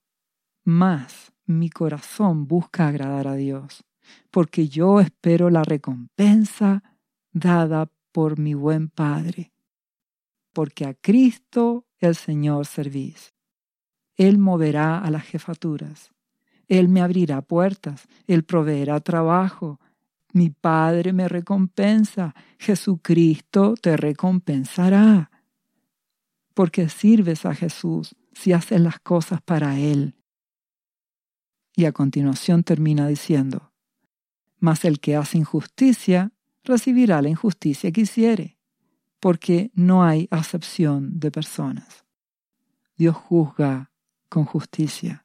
Más 0.65 1.33
mi 1.47 1.71
corazón 1.71 2.47
busca 2.47 2.89
agradar 2.89 3.27
a 3.27 3.37
Dios, 3.37 3.87
porque 4.31 4.69
yo 4.69 5.01
espero 5.01 5.49
la 5.49 5.63
recompensa 5.63 6.83
dada 7.33 7.91
por 8.13 8.39
mi 8.39 8.53
buen 8.53 8.91
Padre. 8.91 9.55
Porque 10.53 10.85
a 10.85 10.93
Cristo 10.93 11.87
el 11.99 12.17
Señor 12.17 12.67
servís. 12.67 13.33
Él 14.19 14.37
moverá 14.37 14.99
a 14.99 15.11
las 15.11 15.25
jefaturas 15.25 16.11
él 16.69 16.89
me 16.89 17.01
abrirá 17.01 17.43
puertas, 17.43 18.09
Él 18.27 18.45
proveerá 18.45 19.01
trabajo. 19.01 19.81
Mi 20.37 20.51
Padre 20.51 21.15
me 21.15 21.29
recompensa, 21.29 22.35
Jesucristo 22.59 23.73
te 23.81 23.97
recompensará. 23.97 25.31
Porque 26.53 26.91
sirves 26.91 27.47
a 27.47 27.55
Jesús 27.55 28.15
si 28.35 28.53
haces 28.53 28.83
las 28.83 29.01
cosas 29.01 29.41
para 29.41 29.79
Él. 29.79 30.15
Y 31.75 31.87
a 31.87 31.93
continuación 31.93 32.65
termina 32.65 33.09
diciendo, 33.09 33.73
Mas 34.59 34.85
el 34.85 35.01
que 35.01 35.17
hace 35.17 35.39
injusticia 35.39 36.35
recibirá 36.65 37.23
la 37.23 37.31
injusticia 37.31 37.91
que 37.91 38.03
hiciere, 38.03 38.59
porque 39.21 39.71
no 39.73 40.05
hay 40.05 40.29
acepción 40.31 41.19
de 41.19 41.31
personas. 41.31 42.05
Dios 42.99 43.17
juzga 43.17 43.91
con 44.29 44.45
justicia. 44.45 45.25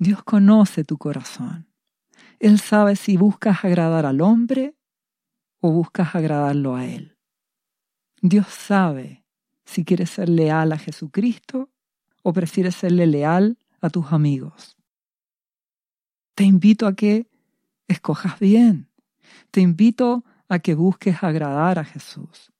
Dios 0.00 0.24
conoce 0.24 0.82
tu 0.82 0.98
corazón. 0.98 1.68
Él 2.40 2.58
sabe 2.58 2.96
si 2.96 3.16
buscas 3.16 3.64
agradar 3.64 4.06
al 4.06 4.20
hombre 4.20 4.74
o 5.60 5.70
buscas 5.70 6.14
agradarlo 6.14 6.76
a 6.76 6.86
Él. 6.86 7.16
Dios 8.20 8.48
sabe 8.48 9.24
si 9.64 9.84
quieres 9.84 10.10
ser 10.10 10.28
leal 10.28 10.72
a 10.72 10.78
Jesucristo 10.78 11.70
o 12.22 12.32
prefieres 12.32 12.74
serle 12.74 13.06
leal 13.06 13.58
a 13.80 13.90
tus 13.90 14.12
amigos. 14.12 14.76
Te 16.34 16.44
invito 16.44 16.86
a 16.86 16.94
que 16.94 17.28
escojas 17.86 18.38
bien. 18.38 18.88
Te 19.50 19.60
invito 19.60 20.24
a 20.48 20.58
que 20.58 20.74
busques 20.74 21.22
agradar 21.22 21.78
a 21.78 21.84
Jesús. 21.84 22.52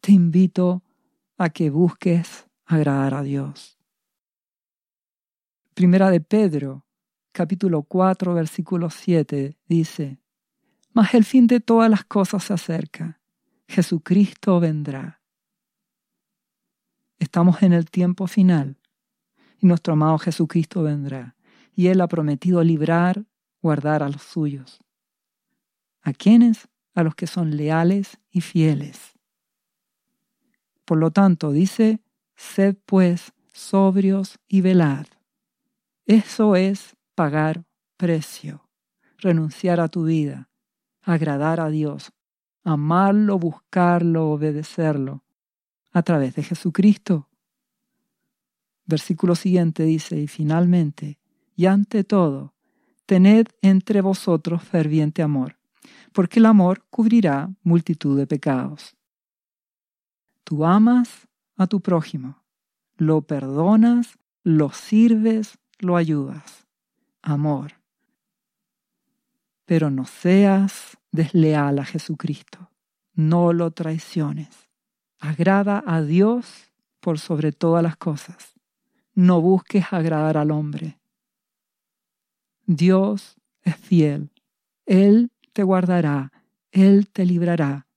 Te 0.00 0.12
invito 0.12 0.82
a 1.36 1.50
que 1.50 1.70
busques 1.70 2.46
agradar 2.64 3.14
a 3.14 3.22
Dios. 3.22 3.78
Primera 5.74 6.10
de 6.10 6.20
Pedro, 6.20 6.84
capítulo 7.38 7.84
4, 7.84 8.34
versículo 8.34 8.90
7, 8.90 9.56
dice, 9.68 10.18
Mas 10.92 11.14
el 11.14 11.24
fin 11.24 11.46
de 11.46 11.60
todas 11.60 11.88
las 11.88 12.02
cosas 12.02 12.42
se 12.42 12.52
acerca. 12.52 13.20
Jesucristo 13.68 14.58
vendrá. 14.58 15.22
Estamos 17.20 17.62
en 17.62 17.74
el 17.74 17.88
tiempo 17.88 18.26
final 18.26 18.80
y 19.60 19.68
nuestro 19.68 19.92
amado 19.92 20.18
Jesucristo 20.18 20.82
vendrá. 20.82 21.36
Y 21.76 21.86
Él 21.86 22.00
ha 22.00 22.08
prometido 22.08 22.64
librar, 22.64 23.24
guardar 23.62 24.02
a 24.02 24.08
los 24.08 24.22
suyos. 24.22 24.80
¿A 26.02 26.12
quiénes? 26.12 26.66
A 26.96 27.04
los 27.04 27.14
que 27.14 27.28
son 27.28 27.56
leales 27.56 28.18
y 28.32 28.40
fieles. 28.40 29.12
Por 30.84 30.98
lo 30.98 31.12
tanto, 31.12 31.52
dice, 31.52 32.00
sed 32.34 32.74
pues 32.84 33.32
sobrios 33.52 34.40
y 34.48 34.60
velad 34.60 35.06
eso 36.08 36.56
es 36.56 36.96
pagar 37.18 37.64
precio, 37.96 38.70
renunciar 39.16 39.80
a 39.80 39.88
tu 39.88 40.04
vida, 40.04 40.48
agradar 41.02 41.58
a 41.58 41.68
Dios, 41.68 42.12
amarlo, 42.62 43.40
buscarlo, 43.40 44.30
obedecerlo, 44.30 45.24
a 45.90 46.02
través 46.02 46.36
de 46.36 46.44
Jesucristo. 46.44 47.28
Versículo 48.86 49.34
siguiente 49.34 49.82
dice, 49.82 50.16
y 50.20 50.28
finalmente, 50.28 51.18
y 51.56 51.66
ante 51.66 52.04
todo, 52.04 52.54
tened 53.04 53.48
entre 53.62 54.00
vosotros 54.00 54.62
ferviente 54.62 55.20
amor, 55.20 55.58
porque 56.12 56.38
el 56.38 56.46
amor 56.46 56.86
cubrirá 56.88 57.50
multitud 57.64 58.16
de 58.16 58.28
pecados. 58.28 58.96
Tú 60.44 60.64
amas 60.64 61.26
a 61.56 61.66
tu 61.66 61.80
prójimo, 61.80 62.44
lo 62.96 63.22
perdonas, 63.22 64.20
lo 64.44 64.70
sirves, 64.70 65.58
lo 65.80 65.96
ayudas. 65.96 66.67
Amor. 67.22 67.72
Pero 69.64 69.90
no 69.90 70.04
seas 70.06 70.96
desleal 71.12 71.78
a 71.78 71.84
Jesucristo, 71.84 72.70
no 73.14 73.52
lo 73.52 73.70
traiciones. 73.70 74.70
Agrada 75.18 75.82
a 75.86 76.02
Dios 76.02 76.70
por 77.00 77.18
sobre 77.18 77.52
todas 77.52 77.82
las 77.82 77.96
cosas. 77.96 78.54
No 79.14 79.40
busques 79.40 79.92
agradar 79.92 80.36
al 80.36 80.52
hombre. 80.52 80.98
Dios 82.66 83.36
es 83.62 83.76
fiel. 83.76 84.30
Él 84.86 85.32
te 85.52 85.64
guardará, 85.64 86.32
Él 86.70 87.08
te 87.08 87.26
librará. 87.26 87.88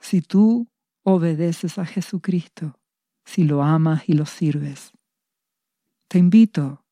Si 0.00 0.20
tú 0.20 0.68
obedeces 1.02 1.78
a 1.78 1.86
Jesucristo, 1.86 2.78
si 3.24 3.44
lo 3.44 3.62
amas 3.62 4.08
y 4.08 4.12
lo 4.12 4.26
sirves. 4.26 4.92
Te 6.08 6.18
invito 6.18 6.84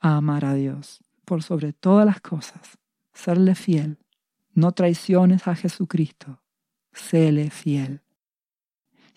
a 0.00 0.16
amar 0.16 0.44
a 0.44 0.54
Dios 0.54 1.05
por 1.26 1.42
sobre 1.42 1.74
todas 1.74 2.06
las 2.06 2.22
cosas, 2.22 2.78
serle 3.12 3.54
fiel. 3.54 3.98
No 4.54 4.72
traiciones 4.72 5.46
a 5.46 5.54
Jesucristo, 5.54 6.40
séle 6.92 7.50
fiel. 7.50 8.00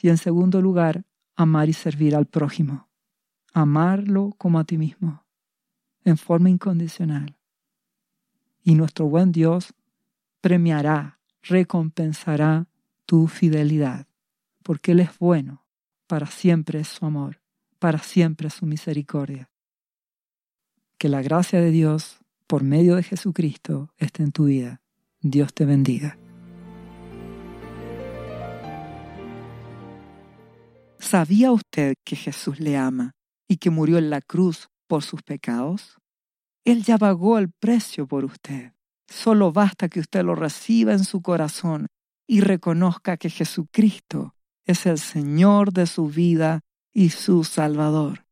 Y 0.01 0.09
en 0.09 0.17
segundo 0.17 0.61
lugar, 0.61 1.05
amar 1.35 1.69
y 1.69 1.73
servir 1.73 2.15
al 2.15 2.25
prójimo. 2.25 2.89
Amarlo 3.53 4.33
como 4.37 4.59
a 4.59 4.65
ti 4.65 4.77
mismo, 4.77 5.23
en 6.03 6.17
forma 6.17 6.49
incondicional. 6.49 7.37
Y 8.63 8.75
nuestro 8.75 9.05
buen 9.05 9.31
Dios 9.31 9.73
premiará, 10.41 11.19
recompensará 11.43 12.67
tu 13.05 13.27
fidelidad, 13.27 14.07
porque 14.63 14.91
Él 14.91 14.99
es 14.99 15.17
bueno, 15.17 15.63
para 16.07 16.27
siempre 16.27 16.79
es 16.79 16.87
su 16.87 17.05
amor, 17.05 17.41
para 17.79 17.99
siempre 17.99 18.47
es 18.47 18.55
su 18.55 18.65
misericordia. 18.65 19.49
Que 20.99 21.07
la 21.07 21.21
gracia 21.21 21.61
de 21.61 21.71
Dios, 21.71 22.19
por 22.45 22.61
medio 22.61 22.97
de 22.97 23.03
Jesucristo, 23.03 23.89
esté 23.97 24.21
en 24.21 24.33
tu 24.33 24.45
vida. 24.45 24.81
Dios 25.21 25.53
te 25.53 25.63
bendiga. 25.63 26.19
¿Sabía 30.99 31.53
usted 31.53 31.93
que 32.03 32.17
Jesús 32.17 32.59
le 32.59 32.75
ama 32.75 33.15
y 33.47 33.57
que 33.57 33.69
murió 33.69 33.97
en 33.97 34.09
la 34.09 34.19
cruz 34.19 34.67
por 34.87 35.01
sus 35.01 35.23
pecados? 35.23 35.99
Él 36.65 36.83
ya 36.83 36.97
pagó 36.97 37.37
el 37.37 37.49
precio 37.49 38.05
por 38.05 38.25
usted. 38.25 38.73
Solo 39.07 39.53
basta 39.53 39.87
que 39.87 40.01
usted 40.01 40.25
lo 40.25 40.35
reciba 40.35 40.91
en 40.91 41.05
su 41.05 41.21
corazón 41.21 41.87
y 42.27 42.41
reconozca 42.41 43.15
que 43.15 43.29
Jesucristo 43.29 44.35
es 44.65 44.85
el 44.85 44.99
Señor 44.99 45.71
de 45.71 45.87
su 45.87 46.09
vida 46.09 46.59
y 46.93 47.11
su 47.11 47.45
Salvador. 47.45 48.28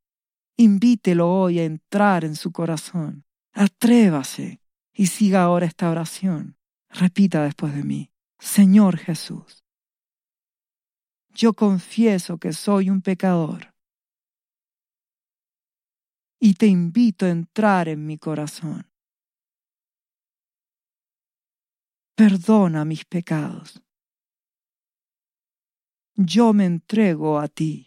Invítelo 0.58 1.32
hoy 1.32 1.60
a 1.60 1.64
entrar 1.64 2.26
en 2.26 2.36
su 2.36 2.52
corazón. 2.52 3.26
Atrévase 3.54 4.60
y 4.94 5.08
siga 5.08 5.44
ahora 5.44 5.66
esta 5.66 5.90
oración. 5.90 6.58
Repita 6.90 7.44
después 7.44 7.74
de 7.76 7.84
mí, 7.84 8.12
Señor 8.40 8.98
Jesús, 8.98 9.64
yo 11.30 11.54
confieso 11.54 12.40
que 12.40 12.54
soy 12.54 12.90
un 12.90 13.02
pecador 13.02 13.74
y 16.40 16.56
te 16.56 16.68
invito 16.68 17.26
a 17.26 17.30
entrar 17.30 17.88
en 17.88 18.06
mi 18.06 18.18
corazón. 18.18 18.88
perdona 22.18 22.84
mis 22.84 23.06
pecados. 23.06 23.80
Yo 26.16 26.52
me 26.52 26.66
entrego 26.66 27.38
a 27.38 27.48
ti. 27.48 27.87